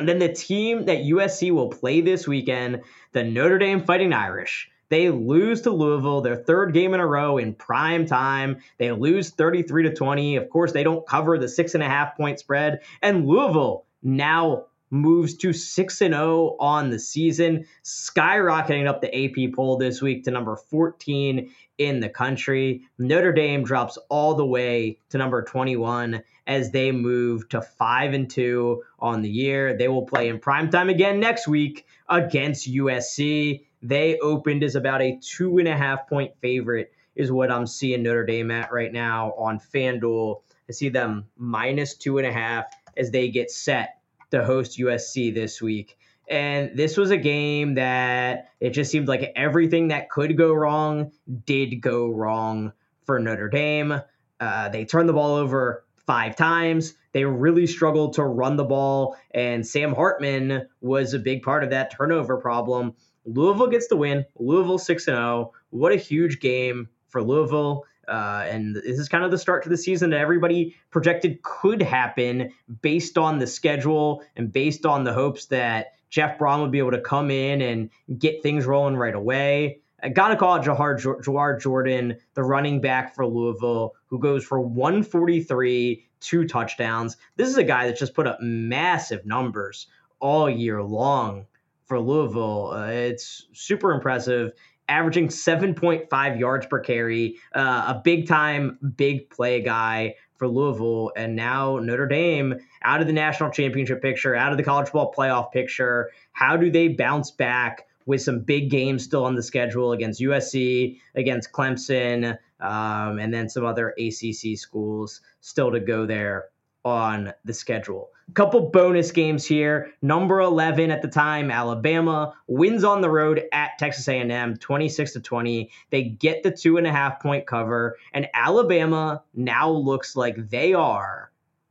And 0.00 0.08
then 0.08 0.18
the 0.18 0.32
team 0.32 0.86
that 0.86 1.04
USC 1.04 1.52
will 1.52 1.68
play 1.68 2.00
this 2.00 2.26
weekend, 2.26 2.80
the 3.12 3.22
Notre 3.22 3.58
Dame 3.58 3.84
Fighting 3.84 4.14
Irish. 4.14 4.70
They 4.88 5.10
lose 5.10 5.60
to 5.60 5.70
Louisville, 5.70 6.22
their 6.22 6.36
third 6.36 6.72
game 6.72 6.94
in 6.94 7.00
a 7.00 7.06
row 7.06 7.36
in 7.36 7.52
prime 7.52 8.06
time. 8.06 8.62
They 8.78 8.92
lose 8.92 9.28
33 9.28 9.82
to 9.82 9.94
20. 9.94 10.36
Of 10.36 10.48
course, 10.48 10.72
they 10.72 10.84
don't 10.84 11.06
cover 11.06 11.36
the 11.36 11.48
six 11.50 11.74
and 11.74 11.82
a 11.82 11.86
half 11.86 12.16
point 12.16 12.38
spread. 12.38 12.80
And 13.02 13.26
Louisville 13.26 13.84
now 14.02 14.68
moves 14.88 15.36
to 15.36 15.52
6 15.52 16.00
and 16.00 16.14
0 16.14 16.56
on 16.58 16.88
the 16.88 16.98
season, 16.98 17.66
skyrocketing 17.84 18.86
up 18.86 19.02
the 19.02 19.14
AP 19.14 19.54
poll 19.54 19.76
this 19.76 20.00
week 20.00 20.24
to 20.24 20.30
number 20.30 20.56
14 20.56 21.50
in 21.76 22.00
the 22.00 22.08
country. 22.08 22.82
Notre 22.98 23.32
Dame 23.32 23.64
drops 23.64 23.98
all 24.08 24.34
the 24.34 24.46
way 24.46 24.98
to 25.10 25.18
number 25.18 25.42
21 25.42 26.22
as 26.50 26.72
they 26.72 26.90
move 26.90 27.48
to 27.48 27.62
5 27.62 28.12
and 28.12 28.28
2 28.28 28.82
on 28.98 29.22
the 29.22 29.30
year. 29.30 29.78
They 29.78 29.86
will 29.86 30.04
play 30.04 30.28
in 30.28 30.40
primetime 30.40 30.90
again 30.90 31.20
next 31.20 31.46
week 31.46 31.86
against 32.08 32.68
USC. 32.68 33.66
They 33.82 34.18
opened 34.18 34.64
as 34.64 34.74
about 34.74 35.00
a 35.00 35.16
two 35.22 35.58
and 35.58 35.68
a 35.68 35.76
half 35.76 36.08
point 36.08 36.32
favorite, 36.42 36.92
is 37.14 37.30
what 37.30 37.52
I'm 37.52 37.68
seeing 37.68 38.02
Notre 38.02 38.26
Dame 38.26 38.50
at 38.50 38.72
right 38.72 38.92
now 38.92 39.32
on 39.38 39.60
FanDuel. 39.60 40.42
I 40.68 40.72
see 40.72 40.88
them 40.88 41.26
minus 41.36 41.94
two 41.94 42.18
and 42.18 42.26
a 42.26 42.32
half 42.32 42.64
as 42.96 43.12
they 43.12 43.28
get 43.28 43.52
set 43.52 44.00
to 44.32 44.44
host 44.44 44.76
USC 44.76 45.32
this 45.32 45.62
week. 45.62 45.96
And 46.28 46.76
this 46.76 46.96
was 46.96 47.12
a 47.12 47.16
game 47.16 47.74
that 47.74 48.50
it 48.58 48.70
just 48.70 48.90
seemed 48.90 49.06
like 49.06 49.32
everything 49.36 49.88
that 49.88 50.10
could 50.10 50.36
go 50.36 50.52
wrong 50.52 51.12
did 51.46 51.80
go 51.80 52.08
wrong 52.08 52.72
for 53.04 53.20
Notre 53.20 53.48
Dame. 53.48 54.00
Uh, 54.40 54.68
they 54.70 54.84
turned 54.84 55.08
the 55.08 55.12
ball 55.12 55.36
over 55.36 55.84
five 56.10 56.34
times. 56.34 56.94
They 57.12 57.24
really 57.24 57.68
struggled 57.68 58.14
to 58.14 58.24
run 58.24 58.56
the 58.56 58.64
ball, 58.64 59.16
and 59.30 59.64
Sam 59.64 59.94
Hartman 59.94 60.66
was 60.80 61.14
a 61.14 61.20
big 61.20 61.42
part 61.44 61.62
of 61.62 61.70
that 61.70 61.96
turnover 61.96 62.36
problem. 62.38 62.94
Louisville 63.24 63.68
gets 63.68 63.86
the 63.86 63.94
win. 63.94 64.26
Louisville 64.36 64.78
6 64.78 65.04
0. 65.04 65.52
What 65.70 65.92
a 65.92 65.96
huge 65.96 66.40
game 66.40 66.88
for 67.10 67.22
Louisville. 67.22 67.84
Uh, 68.08 68.44
and 68.48 68.74
this 68.74 68.98
is 68.98 69.08
kind 69.08 69.22
of 69.22 69.30
the 69.30 69.38
start 69.38 69.62
to 69.62 69.68
the 69.68 69.76
season 69.76 70.10
that 70.10 70.18
everybody 70.18 70.74
projected 70.90 71.42
could 71.42 71.80
happen 71.80 72.50
based 72.82 73.16
on 73.16 73.38
the 73.38 73.46
schedule 73.46 74.24
and 74.34 74.52
based 74.52 74.84
on 74.84 75.04
the 75.04 75.12
hopes 75.12 75.46
that 75.46 75.92
Jeff 76.08 76.40
Brohm 76.40 76.60
would 76.60 76.72
be 76.72 76.80
able 76.80 76.90
to 76.90 77.00
come 77.00 77.30
in 77.30 77.62
and 77.62 77.88
get 78.18 78.42
things 78.42 78.66
rolling 78.66 78.96
right 78.96 79.14
away. 79.14 79.78
Got 80.08 80.28
to 80.28 80.36
call 80.36 80.58
Jawhar, 80.60 81.60
Jordan, 81.60 82.16
the 82.34 82.42
running 82.42 82.80
back 82.80 83.14
for 83.14 83.26
Louisville, 83.26 83.94
who 84.06 84.18
goes 84.18 84.44
for 84.44 84.60
143, 84.60 86.08
two 86.20 86.46
touchdowns. 86.46 87.16
This 87.36 87.48
is 87.48 87.56
a 87.56 87.64
guy 87.64 87.86
that 87.86 87.98
just 87.98 88.14
put 88.14 88.26
up 88.26 88.38
massive 88.40 89.26
numbers 89.26 89.86
all 90.18 90.48
year 90.48 90.82
long 90.82 91.46
for 91.84 91.98
Louisville. 91.98 92.72
Uh, 92.72 92.86
it's 92.86 93.46
super 93.52 93.92
impressive 93.92 94.52
averaging 94.90 95.28
7.5 95.28 96.40
yards 96.40 96.66
per 96.66 96.80
carry, 96.80 97.36
uh, 97.54 97.94
a 97.94 98.00
big 98.02 98.26
time, 98.26 98.76
big 98.96 99.30
play 99.30 99.62
guy 99.62 100.16
for 100.36 100.48
Louisville. 100.48 101.12
And 101.16 101.36
now 101.36 101.78
Notre 101.78 102.08
Dame 102.08 102.56
out 102.82 103.00
of 103.00 103.06
the 103.06 103.12
national 103.12 103.50
championship 103.50 104.02
picture, 104.02 104.34
out 104.34 104.50
of 104.50 104.58
the 104.58 104.64
college 104.64 104.90
ball 104.90 105.14
playoff 105.16 105.52
picture. 105.52 106.10
How 106.32 106.56
do 106.56 106.70
they 106.70 106.88
bounce 106.88 107.30
back 107.30 107.86
with 108.10 108.20
some 108.20 108.40
big 108.40 108.70
games 108.70 109.04
still 109.04 109.24
on 109.24 109.36
the 109.36 109.42
schedule 109.42 109.92
against 109.92 110.20
USC, 110.20 110.98
against 111.14 111.52
Clemson, 111.52 112.36
um, 112.58 113.20
and 113.20 113.32
then 113.32 113.48
some 113.48 113.64
other 113.64 113.94
ACC 113.96 114.58
schools 114.58 115.20
still 115.40 115.70
to 115.70 115.78
go 115.78 116.06
there 116.06 116.46
on 116.84 117.32
the 117.44 117.54
schedule? 117.54 118.10
A 118.28 118.32
couple 118.32 118.68
bonus 118.70 119.12
games 119.12 119.46
here. 119.46 119.92
Number 120.02 120.40
11 120.40 120.90
at 120.90 121.02
the 121.02 121.08
time, 121.08 121.52
Alabama 121.52 122.34
wins 122.48 122.82
on 122.82 123.00
the 123.00 123.08
road 123.08 123.44
at 123.52 123.78
Texas 123.78 124.08
A&M, 124.08 124.56
26 124.56 125.12
to 125.12 125.20
20. 125.20 125.70
They 125.90 126.02
get 126.02 126.42
the 126.42 126.50
two 126.50 126.78
and 126.78 126.88
a 126.88 126.92
half 126.92 127.22
point 127.22 127.46
cover, 127.46 127.96
and 128.12 128.26
Alabama 128.34 129.22
now 129.34 129.70
looks 129.70 130.16
like 130.16 130.48
they 130.48 130.74
are 130.74 131.30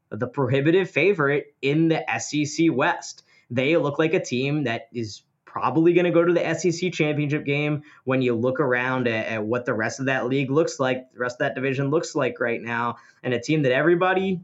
the 0.10 0.28
prohibitive 0.28 0.90
favorite 0.90 1.54
in 1.62 1.90
the 1.90 2.02
SEC 2.18 2.68
West. 2.72 3.24
They 3.52 3.76
look 3.76 4.00
like 4.00 4.14
a 4.14 4.24
team 4.24 4.64
that 4.64 4.88
is 4.94 5.24
probably 5.52 5.94
going 5.94 6.06
to 6.06 6.12
go 6.12 6.24
to 6.24 6.32
the 6.32 6.54
SEC 6.54 6.94
championship 6.94 7.44
game 7.44 7.82
when 8.04 8.22
you 8.22 8.36
look 8.36 8.60
around 8.60 9.08
at, 9.08 9.26
at, 9.26 9.44
what 9.44 9.66
the 9.66 9.74
rest 9.74 10.00
of 10.00 10.06
that 10.06 10.28
league 10.28 10.52
looks 10.52 10.80
like, 10.80 11.12
the 11.12 11.20
rest 11.20 11.36
of 11.36 11.40
that 11.40 11.56
division 11.56 11.90
looks 11.90 12.14
like 12.14 12.40
right 12.40 12.62
now, 12.62 12.98
and 13.24 13.34
a 13.34 13.42
team 13.42 13.64
that 13.64 13.72
everybody 13.72 14.42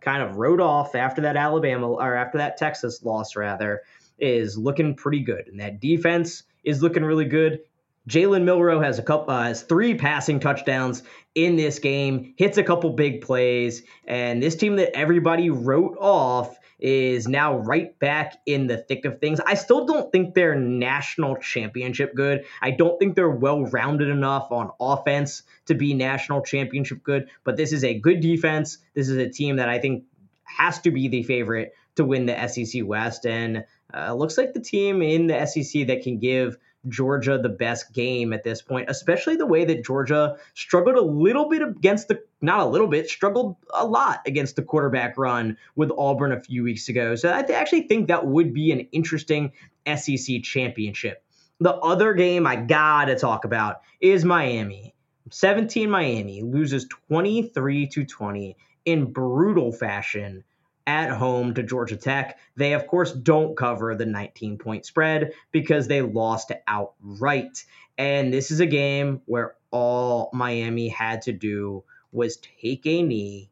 kind 0.00 0.22
of 0.22 0.36
wrote 0.36 0.60
off 0.60 0.94
after 0.94 1.22
that 1.22 1.36
Alabama 1.36 1.88
or 1.88 2.14
after 2.14 2.38
that 2.38 2.56
Texas 2.56 3.02
loss, 3.02 3.34
rather, 3.34 3.82
is 4.18 4.56
looking 4.56 4.94
pretty 4.94 5.20
good. 5.20 5.48
And 5.48 5.58
that 5.60 5.80
defense 5.80 6.44
is 6.62 6.80
looking 6.80 7.04
really 7.04 7.24
good. 7.24 7.60
Jalen 8.08 8.44
Milrow 8.44 8.82
has 8.82 8.98
a 8.98 9.02
couple, 9.02 9.34
uh, 9.34 9.44
has 9.44 9.62
three 9.62 9.94
passing 9.94 10.38
touchdowns 10.38 11.02
in 11.34 11.56
this 11.56 11.80
game, 11.80 12.34
hits 12.36 12.56
a 12.56 12.62
couple 12.62 12.90
big 12.90 13.20
plays, 13.20 13.82
and 14.06 14.42
this 14.42 14.56
team 14.56 14.76
that 14.76 14.96
everybody 14.96 15.50
wrote 15.50 15.96
off 16.00 16.56
is 16.80 17.28
now 17.28 17.58
right 17.58 17.98
back 17.98 18.40
in 18.46 18.66
the 18.66 18.78
thick 18.78 19.04
of 19.04 19.20
things. 19.20 19.40
I 19.40 19.54
still 19.54 19.86
don't 19.86 20.10
think 20.10 20.34
they're 20.34 20.54
national 20.54 21.36
championship 21.36 22.14
good. 22.14 22.44
I 22.60 22.70
don't 22.70 22.98
think 22.98 23.16
they're 23.16 23.30
well 23.30 23.64
rounded 23.64 24.08
enough 24.08 24.50
on 24.50 24.70
offense 24.80 25.42
to 25.66 25.74
be 25.74 25.94
national 25.94 26.42
championship 26.42 27.02
good, 27.02 27.28
but 27.44 27.56
this 27.56 27.72
is 27.72 27.84
a 27.84 27.98
good 27.98 28.20
defense. 28.20 28.78
This 28.94 29.08
is 29.08 29.16
a 29.16 29.28
team 29.28 29.56
that 29.56 29.68
I 29.68 29.78
think 29.78 30.04
has 30.44 30.80
to 30.80 30.90
be 30.90 31.08
the 31.08 31.22
favorite 31.22 31.74
to 31.96 32.04
win 32.04 32.26
the 32.26 32.48
SEC 32.48 32.82
West. 32.84 33.26
And 33.26 33.64
uh, 33.92 34.14
looks 34.14 34.38
like 34.38 34.54
the 34.54 34.60
team 34.60 35.02
in 35.02 35.26
the 35.26 35.46
SEC 35.46 35.88
that 35.88 36.02
can 36.02 36.18
give 36.18 36.56
Georgia 36.88 37.38
the 37.38 37.48
best 37.48 37.92
game 37.92 38.32
at 38.32 38.42
this 38.42 38.62
point, 38.62 38.88
especially 38.88 39.36
the 39.36 39.46
way 39.46 39.64
that 39.64 39.84
Georgia 39.84 40.36
struggled 40.54 40.96
a 40.96 41.02
little 41.02 41.48
bit 41.48 41.62
against 41.62 42.08
the, 42.08 42.22
not 42.40 42.60
a 42.60 42.66
little 42.66 42.86
bit, 42.86 43.08
struggled 43.08 43.56
a 43.74 43.84
lot 43.84 44.20
against 44.26 44.56
the 44.56 44.62
quarterback 44.62 45.18
run 45.18 45.56
with 45.76 45.90
Auburn 45.96 46.32
a 46.32 46.40
few 46.40 46.62
weeks 46.62 46.88
ago. 46.88 47.14
So 47.14 47.28
I 47.30 47.40
actually 47.40 47.82
think 47.82 48.08
that 48.08 48.26
would 48.26 48.54
be 48.54 48.72
an 48.72 48.80
interesting 48.92 49.52
SEC 49.86 50.42
championship. 50.42 51.22
The 51.60 51.74
other 51.74 52.14
game 52.14 52.46
I 52.46 52.56
got 52.56 53.06
to 53.06 53.18
talk 53.18 53.44
about 53.44 53.82
is 54.00 54.24
Miami. 54.24 54.94
17 55.30 55.90
Miami 55.90 56.42
loses 56.42 56.86
23 57.08 57.86
to 57.88 58.04
20 58.04 58.56
in 58.86 59.12
brutal 59.12 59.70
fashion 59.70 60.42
at 60.86 61.10
home 61.10 61.54
to 61.54 61.62
Georgia 61.62 61.96
Tech. 61.96 62.38
They, 62.56 62.72
of 62.74 62.86
course, 62.86 63.12
don't 63.12 63.56
cover 63.56 63.94
the 63.94 64.06
19 64.06 64.58
point 64.58 64.86
spread 64.86 65.32
because 65.52 65.88
they 65.88 66.02
lost 66.02 66.52
outright. 66.66 67.64
And 67.98 68.32
this 68.32 68.50
is 68.50 68.60
a 68.60 68.66
game 68.66 69.22
where 69.26 69.54
all 69.70 70.30
Miami 70.32 70.88
had 70.88 71.22
to 71.22 71.32
do 71.32 71.84
was 72.12 72.38
take 72.38 72.86
a 72.86 73.02
knee 73.02 73.50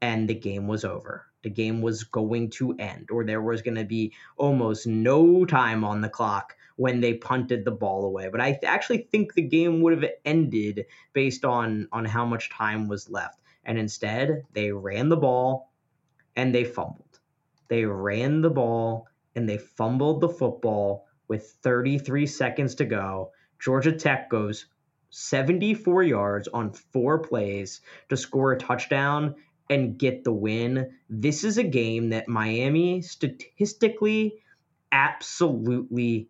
and 0.00 0.28
the 0.28 0.34
game 0.34 0.66
was 0.66 0.84
over. 0.84 1.26
The 1.42 1.50
game 1.50 1.80
was 1.80 2.04
going 2.04 2.50
to 2.50 2.76
end, 2.78 3.08
or 3.10 3.24
there 3.24 3.40
was 3.40 3.62
going 3.62 3.76
to 3.76 3.84
be 3.84 4.12
almost 4.36 4.86
no 4.86 5.46
time 5.46 5.84
on 5.84 6.02
the 6.02 6.08
clock 6.08 6.54
when 6.76 7.00
they 7.00 7.14
punted 7.14 7.64
the 7.64 7.70
ball 7.70 8.04
away. 8.04 8.28
But 8.30 8.42
I 8.42 8.58
actually 8.62 9.08
think 9.10 9.34
the 9.34 9.42
game 9.42 9.80
would 9.80 10.02
have 10.02 10.10
ended 10.24 10.86
based 11.14 11.44
on 11.44 11.88
on 11.92 12.04
how 12.04 12.26
much 12.26 12.50
time 12.50 12.88
was 12.88 13.08
left. 13.08 13.40
And 13.64 13.78
instead, 13.78 14.44
they 14.52 14.72
ran 14.72 15.08
the 15.08 15.16
ball 15.16 15.69
and 16.36 16.54
they 16.54 16.64
fumbled. 16.64 17.18
They 17.68 17.84
ran 17.84 18.40
the 18.40 18.50
ball 18.50 19.06
and 19.34 19.48
they 19.48 19.58
fumbled 19.58 20.20
the 20.20 20.28
football 20.28 21.06
with 21.28 21.56
33 21.62 22.26
seconds 22.26 22.74
to 22.76 22.84
go. 22.84 23.32
Georgia 23.60 23.92
Tech 23.92 24.30
goes 24.30 24.66
74 25.10 26.02
yards 26.04 26.48
on 26.48 26.72
four 26.72 27.18
plays 27.18 27.80
to 28.08 28.16
score 28.16 28.52
a 28.52 28.58
touchdown 28.58 29.34
and 29.68 29.98
get 29.98 30.24
the 30.24 30.32
win. 30.32 30.90
This 31.08 31.44
is 31.44 31.58
a 31.58 31.62
game 31.62 32.10
that 32.10 32.28
Miami 32.28 33.02
statistically 33.02 34.42
absolutely 34.90 36.28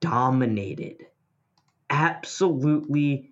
dominated. 0.00 1.06
Absolutely 1.90 3.30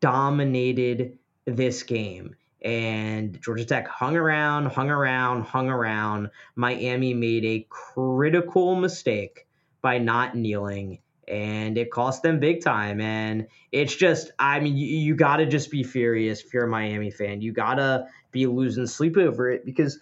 dominated 0.00 1.18
this 1.44 1.82
game. 1.82 2.34
And 2.62 3.40
Georgia 3.40 3.64
Tech 3.64 3.88
hung 3.88 4.16
around, 4.16 4.66
hung 4.66 4.90
around, 4.90 5.44
hung 5.44 5.68
around. 5.68 6.30
Miami 6.56 7.14
made 7.14 7.44
a 7.44 7.66
critical 7.68 8.76
mistake 8.76 9.46
by 9.80 9.98
not 9.98 10.36
kneeling 10.36 10.98
and 11.30 11.78
it 11.78 11.90
cost 11.90 12.22
them 12.22 12.40
big 12.40 12.62
time. 12.62 13.00
And 13.00 13.46
it's 13.70 13.94
just, 13.94 14.32
I 14.38 14.60
mean, 14.60 14.76
you, 14.76 14.86
you 14.86 15.14
got 15.14 15.36
to 15.36 15.46
just 15.46 15.70
be 15.70 15.84
furious 15.84 16.42
if 16.42 16.52
you're 16.52 16.64
a 16.64 16.68
Miami 16.68 17.10
fan. 17.10 17.40
You 17.40 17.52
got 17.52 17.76
to 17.76 18.06
be 18.32 18.46
losing 18.46 18.86
sleep 18.86 19.16
over 19.16 19.50
it 19.50 19.64
because 19.64 19.98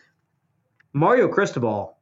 Mario 0.92 1.28
Cristobal, 1.28 1.96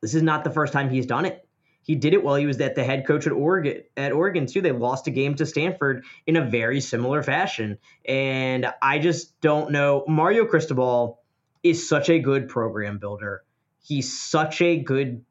this 0.00 0.14
is 0.14 0.22
not 0.22 0.42
the 0.42 0.50
first 0.50 0.72
time 0.72 0.90
he's 0.90 1.06
done 1.06 1.26
it. 1.26 1.46
He 1.90 1.96
did 1.96 2.14
it 2.14 2.22
while 2.22 2.36
he 2.36 2.46
was 2.46 2.60
at 2.60 2.76
the 2.76 2.84
head 2.84 3.04
coach 3.04 3.26
at 3.26 3.32
Oregon. 3.32 3.82
At 3.96 4.12
Oregon 4.12 4.46
too, 4.46 4.60
they 4.60 4.70
lost 4.70 5.08
a 5.08 5.10
game 5.10 5.34
to 5.34 5.44
Stanford 5.44 6.04
in 6.24 6.36
a 6.36 6.48
very 6.48 6.80
similar 6.80 7.20
fashion, 7.20 7.78
and 8.06 8.72
I 8.80 9.00
just 9.00 9.40
don't 9.40 9.72
know. 9.72 10.04
Mario 10.06 10.44
Cristobal 10.44 11.20
is 11.64 11.88
such 11.88 12.08
a 12.08 12.20
good 12.20 12.48
program 12.48 12.98
builder. 12.98 13.42
He's 13.82 14.16
such 14.16 14.62
a 14.62 14.76
good 14.76 15.24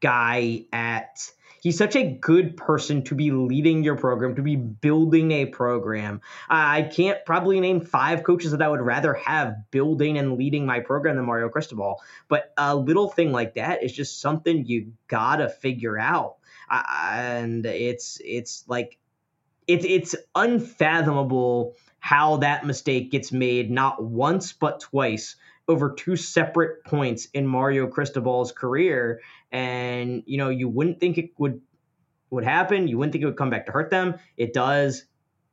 guy 0.00 0.64
at 0.72 1.30
he's 1.60 1.76
such 1.76 1.96
a 1.96 2.04
good 2.04 2.56
person 2.56 3.02
to 3.04 3.14
be 3.14 3.30
leading 3.30 3.82
your 3.82 3.96
program, 3.96 4.34
to 4.36 4.42
be 4.42 4.56
building 4.56 5.30
a 5.32 5.46
program. 5.46 6.20
I 6.48 6.82
can't 6.82 7.24
probably 7.24 7.60
name 7.60 7.80
five 7.80 8.22
coaches 8.24 8.52
that 8.52 8.62
I 8.62 8.68
would 8.68 8.80
rather 8.80 9.14
have 9.14 9.70
building 9.70 10.18
and 10.18 10.36
leading 10.36 10.66
my 10.66 10.80
program 10.80 11.16
than 11.16 11.24
Mario 11.24 11.48
Cristobal. 11.48 12.00
But 12.28 12.52
a 12.56 12.74
little 12.74 13.08
thing 13.08 13.32
like 13.32 13.54
that 13.54 13.82
is 13.82 13.92
just 13.92 14.20
something 14.20 14.66
you 14.66 14.92
gotta 15.08 15.48
figure 15.48 15.98
out, 15.98 16.36
and 16.70 17.64
it's 17.66 18.20
it's 18.24 18.64
like 18.68 18.98
it's 19.66 19.84
it's 19.86 20.16
unfathomable 20.34 21.74
how 22.00 22.38
that 22.38 22.64
mistake 22.64 23.10
gets 23.10 23.32
made 23.32 23.70
not 23.70 24.02
once 24.02 24.52
but 24.52 24.80
twice 24.80 25.36
over 25.68 25.92
two 25.92 26.16
separate 26.16 26.82
points 26.84 27.26
in 27.34 27.46
Mario 27.46 27.86
Cristobal's 27.86 28.52
career. 28.52 29.20
And, 29.50 30.22
you 30.26 30.38
know, 30.38 30.50
you 30.50 30.68
wouldn't 30.68 31.00
think 31.00 31.18
it 31.18 31.30
would 31.38 31.60
would 32.30 32.44
happen. 32.44 32.88
You 32.88 32.98
wouldn't 32.98 33.12
think 33.12 33.22
it 33.22 33.26
would 33.26 33.38
come 33.38 33.50
back 33.50 33.66
to 33.66 33.72
hurt 33.72 33.90
them. 33.90 34.16
It 34.36 34.52
does. 34.52 35.04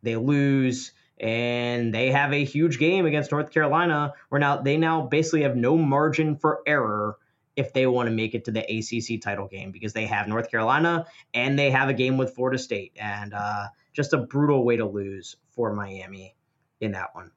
They 0.04 0.16
lose 0.18 0.92
and 1.20 1.94
they 1.94 2.12
have 2.12 2.34
a 2.34 2.44
huge 2.44 2.78
game 2.78 3.06
against 3.06 3.32
North 3.32 3.52
Carolina 3.52 4.14
where 4.30 4.40
now 4.40 4.58
they 4.58 4.78
now 4.78 5.02
basically 5.02 5.44
have 5.44 5.56
no 5.56 5.78
margin 5.78 6.36
for 6.36 6.62
error 6.68 7.18
if 7.56 7.72
they 7.72 7.88
want 7.88 8.08
to 8.08 8.12
make 8.14 8.36
it 8.36 8.46
to 8.46 8.52
the 8.52 8.60
ACC 8.60 9.22
title 9.22 9.48
game 9.48 9.72
because 9.72 9.94
they 9.94 10.06
have 10.06 10.28
North 10.28 10.52
Carolina 10.52 11.06
and 11.34 11.58
they 11.58 11.72
have 11.72 11.88
a 11.88 11.94
game 11.94 12.18
with 12.18 12.36
Florida 12.36 12.58
State 12.58 12.92
and 13.00 13.34
uh, 13.34 13.68
just 13.94 14.12
a 14.12 14.18
brutal 14.18 14.66
way 14.66 14.76
to 14.76 14.86
lose 14.86 15.38
for 15.52 15.74
Miami 15.74 16.36
in 16.82 16.92
that 16.92 17.16
one 17.16 17.32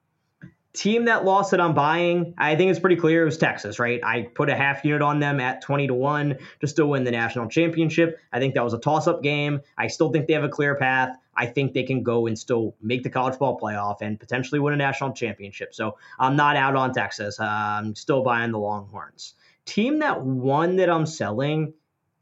team 0.73 1.05
that 1.05 1.25
lost 1.25 1.51
that 1.51 1.59
I'm 1.59 1.73
buying, 1.73 2.33
I 2.37 2.55
think 2.55 2.69
it's 2.71 2.79
pretty 2.79 2.95
clear 2.95 3.23
it 3.23 3.25
was 3.25 3.37
Texas, 3.37 3.79
right? 3.79 3.99
I 4.03 4.23
put 4.23 4.49
a 4.49 4.55
half 4.55 4.85
unit 4.85 5.01
on 5.01 5.19
them 5.19 5.39
at 5.39 5.61
20 5.61 5.87
to 5.87 5.93
1 5.93 6.37
just 6.61 6.75
to 6.75 6.85
win 6.85 7.03
the 7.03 7.11
national 7.11 7.49
championship. 7.49 8.19
I 8.31 8.39
think 8.39 8.53
that 8.53 8.63
was 8.63 8.73
a 8.73 8.79
toss 8.79 9.07
up 9.07 9.23
game. 9.23 9.61
I 9.77 9.87
still 9.87 10.11
think 10.11 10.27
they 10.27 10.33
have 10.33 10.43
a 10.43 10.49
clear 10.49 10.75
path. 10.75 11.17
I 11.35 11.47
think 11.47 11.73
they 11.73 11.83
can 11.83 12.03
go 12.03 12.27
and 12.27 12.37
still 12.37 12.75
make 12.81 13.03
the 13.03 13.09
college 13.09 13.39
ball 13.39 13.59
playoff 13.59 14.01
and 14.01 14.19
potentially 14.19 14.59
win 14.59 14.73
a 14.73 14.77
national 14.77 15.13
championship. 15.13 15.73
So 15.73 15.97
I'm 16.19 16.35
not 16.35 16.55
out 16.55 16.75
on 16.75 16.93
Texas. 16.93 17.39
I'm 17.39 17.95
still 17.95 18.23
buying 18.23 18.51
the 18.51 18.59
Longhorns. 18.59 19.35
Team 19.65 19.99
that 19.99 20.21
won 20.21 20.77
that 20.77 20.89
I'm 20.89 21.05
selling, 21.05 21.73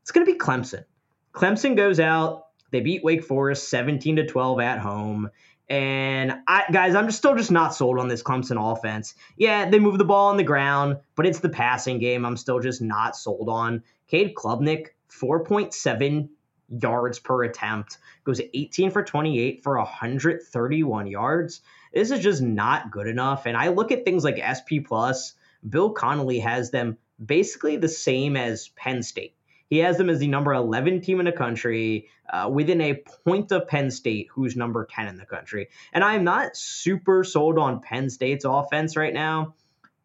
it's 0.01 0.11
going 0.11 0.25
to 0.25 0.31
be 0.31 0.37
Clemson. 0.37 0.85
Clemson 1.33 1.75
goes 1.75 1.99
out. 1.99 2.45
They 2.71 2.81
beat 2.81 3.03
Wake 3.03 3.23
Forest 3.23 3.69
17 3.69 4.17
to 4.17 4.27
12 4.27 4.59
at 4.59 4.79
home. 4.79 5.29
And 5.69 6.33
I, 6.47 6.63
guys, 6.71 6.95
I'm 6.95 7.07
just 7.07 7.17
still 7.17 7.35
just 7.35 7.51
not 7.51 7.75
sold 7.75 7.99
on 7.99 8.07
this 8.07 8.23
Clemson 8.23 8.57
offense. 8.59 9.15
Yeah, 9.35 9.69
they 9.69 9.79
move 9.79 9.97
the 9.97 10.05
ball 10.05 10.29
on 10.29 10.37
the 10.37 10.43
ground, 10.43 10.97
but 11.15 11.25
it's 11.25 11.39
the 11.39 11.49
passing 11.49 11.99
game 11.99 12.25
I'm 12.25 12.37
still 12.37 12.59
just 12.59 12.81
not 12.81 13.17
sold 13.17 13.49
on. 13.49 13.83
Cade 14.07 14.33
Klubnik, 14.33 14.87
4.7 15.11 16.29
yards 16.69 17.19
per 17.19 17.43
attempt, 17.43 17.97
goes 18.23 18.39
18 18.53 18.91
for 18.91 19.03
28 19.03 19.63
for 19.63 19.77
131 19.77 21.07
yards. 21.07 21.61
This 21.93 22.11
is 22.11 22.19
just 22.21 22.41
not 22.41 22.91
good 22.91 23.07
enough. 23.07 23.45
And 23.45 23.57
I 23.57 23.69
look 23.69 23.91
at 23.91 24.05
things 24.05 24.23
like 24.23 24.37
SP 24.39 24.85
Plus. 24.85 25.33
Bill 25.67 25.91
Connelly 25.91 26.39
has 26.39 26.71
them 26.71 26.97
basically 27.23 27.77
the 27.77 27.89
same 27.89 28.37
as 28.37 28.69
Penn 28.69 29.03
State. 29.03 29.36
He 29.69 29.79
has 29.79 29.97
them 29.97 30.09
as 30.09 30.19
the 30.19 30.27
number 30.27 30.53
11 30.53 31.01
team 31.01 31.19
in 31.19 31.25
the 31.25 31.31
country, 31.31 32.09
uh, 32.31 32.49
within 32.51 32.81
a 32.81 32.95
point 33.25 33.51
of 33.51 33.67
Penn 33.67 33.91
State, 33.91 34.27
who's 34.31 34.55
number 34.55 34.85
10 34.89 35.07
in 35.07 35.17
the 35.17 35.25
country. 35.25 35.69
And 35.93 36.03
I'm 36.03 36.23
not 36.23 36.55
super 36.55 37.23
sold 37.23 37.57
on 37.57 37.81
Penn 37.81 38.09
State's 38.09 38.45
offense 38.45 38.95
right 38.95 39.13
now, 39.13 39.55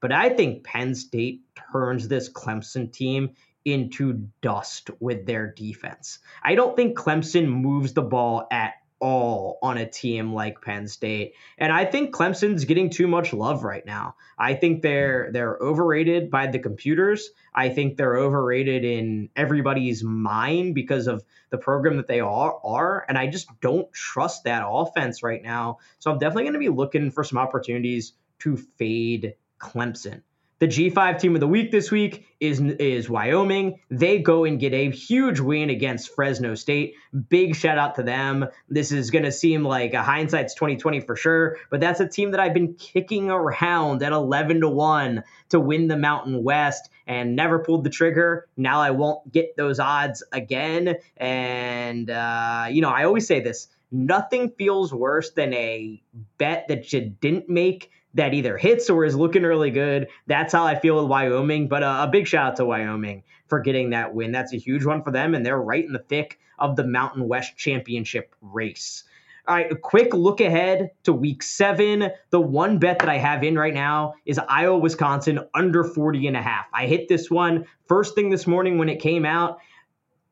but 0.00 0.12
I 0.12 0.30
think 0.30 0.64
Penn 0.64 0.94
State 0.94 1.42
turns 1.72 2.08
this 2.08 2.28
Clemson 2.28 2.92
team 2.92 3.30
into 3.64 4.28
dust 4.40 4.90
with 4.98 5.26
their 5.26 5.52
defense. 5.52 6.18
I 6.42 6.56
don't 6.56 6.74
think 6.74 6.98
Clemson 6.98 7.46
moves 7.46 7.92
the 7.92 8.02
ball 8.02 8.46
at 8.50 8.74
all 9.02 9.58
on 9.62 9.78
a 9.78 9.90
team 9.90 10.32
like 10.32 10.62
Penn 10.62 10.86
State. 10.86 11.34
And 11.58 11.72
I 11.72 11.84
think 11.84 12.14
Clemson's 12.14 12.64
getting 12.64 12.88
too 12.88 13.08
much 13.08 13.32
love 13.32 13.64
right 13.64 13.84
now. 13.84 14.14
I 14.38 14.54
think 14.54 14.80
they're 14.80 15.30
they're 15.32 15.58
overrated 15.60 16.30
by 16.30 16.46
the 16.46 16.60
computers. 16.60 17.30
I 17.52 17.70
think 17.70 17.96
they're 17.96 18.16
overrated 18.16 18.84
in 18.84 19.28
everybody's 19.34 20.04
mind 20.04 20.76
because 20.76 21.08
of 21.08 21.24
the 21.50 21.58
program 21.58 21.96
that 21.96 22.06
they 22.06 22.20
are 22.20 22.56
are 22.64 23.04
and 23.08 23.18
I 23.18 23.26
just 23.26 23.48
don't 23.60 23.92
trust 23.92 24.44
that 24.44 24.62
offense 24.64 25.24
right 25.24 25.42
now. 25.42 25.78
So 25.98 26.12
I'm 26.12 26.18
definitely 26.18 26.44
going 26.44 26.54
to 26.54 26.58
be 26.60 26.68
looking 26.68 27.10
for 27.10 27.24
some 27.24 27.38
opportunities 27.38 28.12
to 28.40 28.56
fade 28.56 29.34
Clemson. 29.58 30.22
The 30.62 30.68
G5 30.68 31.18
team 31.18 31.34
of 31.34 31.40
the 31.40 31.48
week 31.48 31.72
this 31.72 31.90
week 31.90 32.24
is 32.38 32.60
is 32.60 33.10
Wyoming. 33.10 33.80
They 33.90 34.20
go 34.20 34.44
and 34.44 34.60
get 34.60 34.72
a 34.72 34.92
huge 34.92 35.40
win 35.40 35.70
against 35.70 36.14
Fresno 36.14 36.54
State. 36.54 36.94
Big 37.28 37.56
shout 37.56 37.78
out 37.78 37.96
to 37.96 38.04
them. 38.04 38.46
This 38.68 38.92
is 38.92 39.10
going 39.10 39.24
to 39.24 39.32
seem 39.32 39.64
like 39.64 39.92
a 39.92 40.04
hindsight's 40.04 40.54
2020 40.54 41.00
for 41.00 41.16
sure, 41.16 41.56
but 41.68 41.80
that's 41.80 41.98
a 41.98 42.06
team 42.06 42.30
that 42.30 42.38
I've 42.38 42.54
been 42.54 42.74
kicking 42.74 43.28
around 43.28 44.04
at 44.04 44.12
11 44.12 44.60
to 44.60 44.68
1 44.68 45.24
to 45.48 45.58
win 45.58 45.88
the 45.88 45.96
Mountain 45.96 46.44
West 46.44 46.90
and 47.08 47.34
never 47.34 47.58
pulled 47.58 47.82
the 47.82 47.90
trigger. 47.90 48.46
Now 48.56 48.80
I 48.80 48.92
won't 48.92 49.32
get 49.32 49.56
those 49.56 49.80
odds 49.80 50.22
again. 50.30 50.94
And 51.16 52.08
uh, 52.08 52.68
you 52.70 52.82
know, 52.82 52.90
I 52.90 53.02
always 53.02 53.26
say 53.26 53.40
this, 53.40 53.66
nothing 53.90 54.50
feels 54.56 54.94
worse 54.94 55.32
than 55.32 55.52
a 55.54 56.00
bet 56.38 56.68
that 56.68 56.92
you 56.92 57.00
didn't 57.00 57.48
make 57.48 57.90
that 58.14 58.34
either 58.34 58.56
hits 58.58 58.90
or 58.90 59.04
is 59.04 59.16
looking 59.16 59.42
really 59.42 59.70
good. 59.70 60.08
That's 60.26 60.52
how 60.52 60.64
I 60.64 60.78
feel 60.78 60.96
with 60.96 61.06
Wyoming. 61.06 61.68
But 61.68 61.82
uh, 61.82 62.06
a 62.06 62.10
big 62.10 62.26
shout 62.26 62.52
out 62.52 62.56
to 62.56 62.64
Wyoming 62.64 63.22
for 63.46 63.60
getting 63.60 63.90
that 63.90 64.14
win. 64.14 64.32
That's 64.32 64.52
a 64.52 64.58
huge 64.58 64.84
one 64.84 65.02
for 65.02 65.10
them, 65.10 65.34
and 65.34 65.44
they're 65.44 65.60
right 65.60 65.84
in 65.84 65.92
the 65.92 65.98
thick 65.98 66.38
of 66.58 66.76
the 66.76 66.86
Mountain 66.86 67.26
West 67.28 67.56
Championship 67.56 68.34
race. 68.40 69.04
All 69.48 69.56
right, 69.56 69.72
a 69.72 69.76
quick 69.76 70.14
look 70.14 70.40
ahead 70.40 70.90
to 71.02 71.12
week 71.12 71.42
seven. 71.42 72.12
The 72.30 72.40
one 72.40 72.78
bet 72.78 73.00
that 73.00 73.08
I 73.08 73.18
have 73.18 73.42
in 73.42 73.58
right 73.58 73.74
now 73.74 74.14
is 74.24 74.38
Iowa, 74.38 74.78
Wisconsin 74.78 75.40
under 75.52 75.82
40 75.82 76.28
and 76.28 76.36
a 76.36 76.42
half. 76.42 76.66
I 76.72 76.86
hit 76.86 77.08
this 77.08 77.28
one 77.28 77.66
first 77.88 78.14
thing 78.14 78.30
this 78.30 78.46
morning 78.46 78.78
when 78.78 78.88
it 78.88 79.00
came 79.00 79.26
out. 79.26 79.58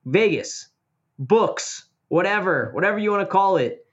Vegas, 0.05 0.69
books, 1.19 1.87
whatever, 2.07 2.71
whatever 2.73 3.01
you 3.01 3.11
want 3.11 3.23
to 3.23 3.27
call 3.27 3.57
it. 3.57 3.85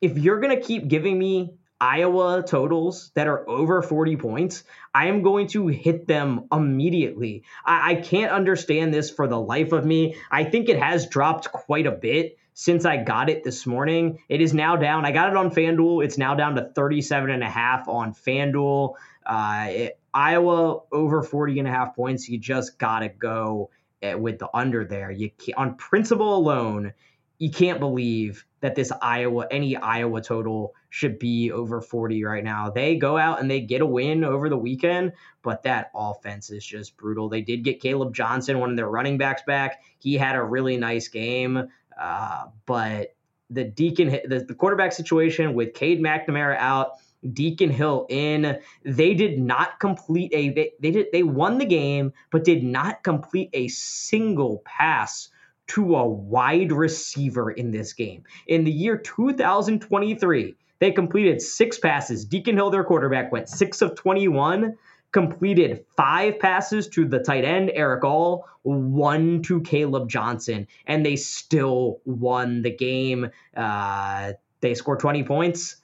If 0.00 0.16
you're 0.16 0.40
going 0.40 0.58
to 0.58 0.64
keep 0.64 0.88
giving 0.88 1.18
me 1.18 1.57
Iowa 1.80 2.42
totals 2.46 3.10
that 3.14 3.28
are 3.28 3.48
over 3.48 3.82
40 3.82 4.16
points, 4.16 4.64
I 4.92 5.06
am 5.06 5.22
going 5.22 5.46
to 5.48 5.68
hit 5.68 6.06
them 6.06 6.46
immediately. 6.50 7.44
I, 7.64 7.92
I, 7.92 7.94
can't 7.96 8.32
understand 8.32 8.92
this 8.92 9.10
for 9.10 9.28
the 9.28 9.40
life 9.40 9.70
of 9.70 9.84
me. 9.84 10.16
I 10.30 10.44
think 10.44 10.68
it 10.68 10.78
has 10.78 11.08
dropped 11.08 11.52
quite 11.52 11.86
a 11.86 11.92
bit 11.92 12.36
since 12.54 12.84
I 12.84 12.96
got 12.96 13.30
it 13.30 13.44
this 13.44 13.64
morning. 13.64 14.18
It 14.28 14.40
is 14.40 14.52
now 14.52 14.74
down. 14.74 15.04
I 15.04 15.12
got 15.12 15.30
it 15.30 15.36
on 15.36 15.52
FanDuel. 15.52 16.04
It's 16.04 16.18
now 16.18 16.34
down 16.34 16.56
to 16.56 16.68
37 16.74 17.30
and 17.30 17.44
a 17.44 17.48
half 17.48 17.86
on 17.86 18.12
FanDuel. 18.12 18.94
Uh, 19.24 19.66
it, 19.68 20.00
Iowa 20.12 20.80
over 20.90 21.22
40 21.22 21.60
and 21.60 21.68
a 21.68 21.70
half 21.70 21.94
points. 21.94 22.28
You 22.28 22.38
just 22.38 22.76
got 22.76 23.00
to 23.00 23.08
go 23.08 23.70
eh, 24.02 24.14
with 24.14 24.40
the 24.40 24.48
under 24.52 24.84
there. 24.84 25.12
You 25.12 25.30
on 25.56 25.76
principle 25.76 26.34
alone, 26.34 26.92
you 27.38 27.52
can't 27.52 27.78
believe 27.78 28.44
that 28.60 28.74
this 28.74 28.90
Iowa, 29.00 29.46
any 29.48 29.76
Iowa 29.76 30.20
total 30.20 30.74
should 30.90 31.18
be 31.18 31.50
over 31.52 31.80
40 31.80 32.24
right 32.24 32.44
now. 32.44 32.70
They 32.70 32.96
go 32.96 33.18
out 33.18 33.40
and 33.40 33.50
they 33.50 33.60
get 33.60 33.80
a 33.80 33.86
win 33.86 34.24
over 34.24 34.48
the 34.48 34.56
weekend, 34.56 35.12
but 35.42 35.62
that 35.64 35.90
offense 35.94 36.50
is 36.50 36.64
just 36.64 36.96
brutal. 36.96 37.28
They 37.28 37.42
did 37.42 37.62
get 37.64 37.82
Kaleb 37.82 38.14
Johnson, 38.14 38.58
one 38.58 38.70
of 38.70 38.76
their 38.76 38.88
running 38.88 39.18
backs, 39.18 39.42
back. 39.46 39.82
He 39.98 40.14
had 40.14 40.36
a 40.36 40.42
really 40.42 40.76
nice 40.76 41.08
game, 41.08 41.68
uh, 42.00 42.46
but 42.66 43.14
the 43.50 43.64
Deacon, 43.64 44.08
the, 44.26 44.44
the 44.46 44.54
quarterback 44.54 44.92
situation 44.92 45.54
with 45.54 45.74
Cade 45.74 46.00
McNamara 46.00 46.56
out, 46.58 46.92
Deacon 47.32 47.70
Hill 47.70 48.06
in. 48.08 48.58
They 48.84 49.14
did 49.14 49.38
not 49.38 49.80
complete 49.80 50.32
a 50.32 50.50
they, 50.50 50.72
they 50.80 50.90
did 50.90 51.06
they 51.12 51.22
won 51.22 51.58
the 51.58 51.64
game, 51.64 52.12
but 52.30 52.44
did 52.44 52.62
not 52.62 53.02
complete 53.02 53.50
a 53.52 53.68
single 53.68 54.62
pass 54.64 55.28
to 55.68 55.96
a 55.96 56.06
wide 56.06 56.72
receiver 56.72 57.50
in 57.50 57.70
this 57.70 57.92
game. 57.92 58.24
In 58.46 58.64
the 58.64 58.70
year 58.70 58.96
2023, 58.96 60.56
they 60.80 60.92
completed 60.92 61.42
six 61.42 61.78
passes. 61.78 62.24
Deacon 62.24 62.56
Hill, 62.56 62.70
their 62.70 62.84
quarterback, 62.84 63.32
went 63.32 63.48
six 63.48 63.82
of 63.82 63.94
21 63.94 64.76
completed 65.12 65.84
five 65.96 66.38
passes 66.38 66.88
to 66.88 67.06
the 67.06 67.18
tight 67.18 67.44
end, 67.44 67.70
Erick 67.74 68.04
All, 68.04 68.46
one 68.62 69.42
to 69.42 69.60
Kaleb 69.60 70.08
Johnson, 70.08 70.66
and 70.86 71.04
they 71.04 71.16
still 71.16 72.00
won 72.04 72.62
the 72.62 72.70
game. 72.70 73.30
Uh, 73.56 74.32
they 74.60 74.74
scored 74.74 75.00
20 75.00 75.24
points. 75.24 75.76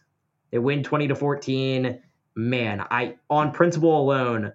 They 0.51 0.59
win 0.59 0.83
20 0.83 1.09
to 1.09 1.15
14. 1.15 2.01
Man, 2.37 2.85
I 2.91 3.17
on 3.31 3.53
principle 3.53 4.01
alone, 4.01 4.53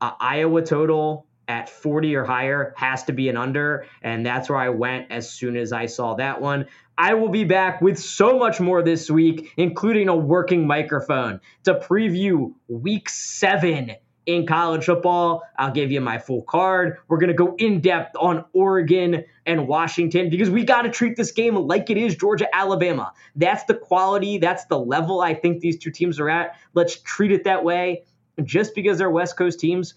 uh, 0.00 0.12
Iowa 0.20 0.62
total 0.62 1.26
at 1.48 1.68
40 1.68 2.14
or 2.14 2.24
higher 2.24 2.74
has 2.76 3.04
to 3.04 3.12
be 3.12 3.28
an 3.28 3.36
under, 3.36 3.86
and 4.02 4.24
that's 4.24 4.48
where 4.48 4.58
I 4.58 4.68
went 4.68 5.10
as 5.10 5.30
soon 5.30 5.56
as 5.56 5.72
I 5.72 5.86
saw 5.86 6.14
that 6.14 6.40
one. 6.40 6.66
I 6.96 7.14
will 7.14 7.28
be 7.28 7.44
back 7.44 7.80
with 7.80 7.98
so 7.98 8.38
much 8.38 8.60
more 8.60 8.82
this 8.82 9.10
week, 9.10 9.52
including 9.56 10.08
a 10.08 10.16
working 10.16 10.66
microphone 10.66 11.40
to 11.64 11.74
preview 11.74 12.52
week 12.68 13.08
seven 13.08 13.92
in 14.28 14.46
college 14.46 14.84
football. 14.84 15.42
I'll 15.56 15.72
give 15.72 15.90
you 15.90 16.02
my 16.02 16.18
full 16.18 16.42
card. 16.42 16.98
We're 17.08 17.16
going 17.16 17.28
to 17.28 17.34
go 17.34 17.54
in 17.56 17.80
depth 17.80 18.14
on 18.20 18.44
Oregon 18.52 19.24
and 19.46 19.66
Washington 19.66 20.28
because 20.28 20.50
we 20.50 20.64
got 20.64 20.82
to 20.82 20.90
treat 20.90 21.16
this 21.16 21.32
game 21.32 21.54
like 21.54 21.88
it 21.88 21.96
is 21.96 22.14
Georgia 22.14 22.46
Alabama. 22.54 23.12
That's 23.36 23.64
the 23.64 23.74
quality, 23.74 24.36
that's 24.36 24.66
the 24.66 24.78
level 24.78 25.22
I 25.22 25.32
think 25.32 25.60
these 25.60 25.78
two 25.78 25.90
teams 25.90 26.20
are 26.20 26.28
at. 26.28 26.56
Let's 26.74 27.00
treat 27.00 27.32
it 27.32 27.44
that 27.44 27.64
way. 27.64 28.04
Just 28.44 28.74
because 28.74 28.98
they're 28.98 29.10
West 29.10 29.36
Coast 29.36 29.58
teams, 29.58 29.94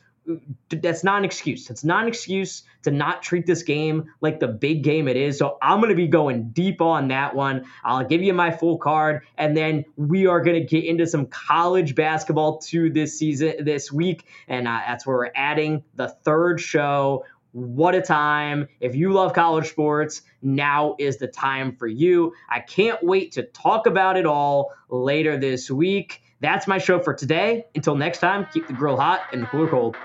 that's 0.69 1.03
not 1.03 1.19
an 1.19 1.25
excuse. 1.25 1.69
It's 1.69 1.83
not 1.83 2.03
an 2.03 2.07
excuse 2.07 2.63
to 2.83 2.91
not 2.91 3.23
treat 3.23 3.45
this 3.45 3.63
game 3.63 4.11
like 4.21 4.39
the 4.39 4.47
big 4.47 4.83
game 4.83 5.07
it 5.07 5.17
is. 5.17 5.37
So 5.37 5.57
I'm 5.61 5.79
going 5.79 5.89
to 5.89 5.95
be 5.95 6.07
going 6.07 6.49
deep 6.49 6.81
on 6.81 7.07
that 7.09 7.35
one. 7.35 7.65
I'll 7.83 8.05
give 8.05 8.21
you 8.21 8.33
my 8.33 8.51
full 8.51 8.77
card, 8.77 9.23
and 9.37 9.55
then 9.55 9.85
we 9.97 10.27
are 10.27 10.41
going 10.41 10.59
to 10.59 10.65
get 10.65 10.85
into 10.85 11.07
some 11.07 11.25
college 11.27 11.95
basketball 11.95 12.59
to 12.59 12.89
this 12.89 13.17
season, 13.17 13.63
this 13.63 13.91
week, 13.91 14.25
and 14.47 14.67
uh, 14.67 14.81
that's 14.87 15.05
where 15.05 15.17
we're 15.17 15.31
adding 15.35 15.83
the 15.95 16.09
third 16.09 16.59
show. 16.59 17.25
What 17.53 17.95
a 17.95 18.01
time. 18.01 18.69
If 18.79 18.95
you 18.95 19.11
love 19.11 19.33
college 19.33 19.69
sports, 19.69 20.21
now 20.41 20.95
is 20.97 21.17
the 21.17 21.27
time 21.27 21.75
for 21.75 21.87
you. 21.87 22.33
I 22.49 22.61
can't 22.61 23.03
wait 23.03 23.33
to 23.33 23.43
talk 23.43 23.87
about 23.87 24.15
it 24.15 24.25
all 24.25 24.73
later 24.89 25.37
this 25.37 25.69
week. 25.69 26.21
That's 26.41 26.67
my 26.67 26.79
show 26.79 26.99
for 26.99 27.13
today. 27.13 27.67
Until 27.75 27.95
next 27.95 28.17
time, 28.17 28.47
keep 28.51 28.67
the 28.67 28.73
grill 28.73 28.97
hot 28.97 29.21
and 29.31 29.43
the 29.43 29.47
cooler 29.47 29.69
cold. 29.69 29.95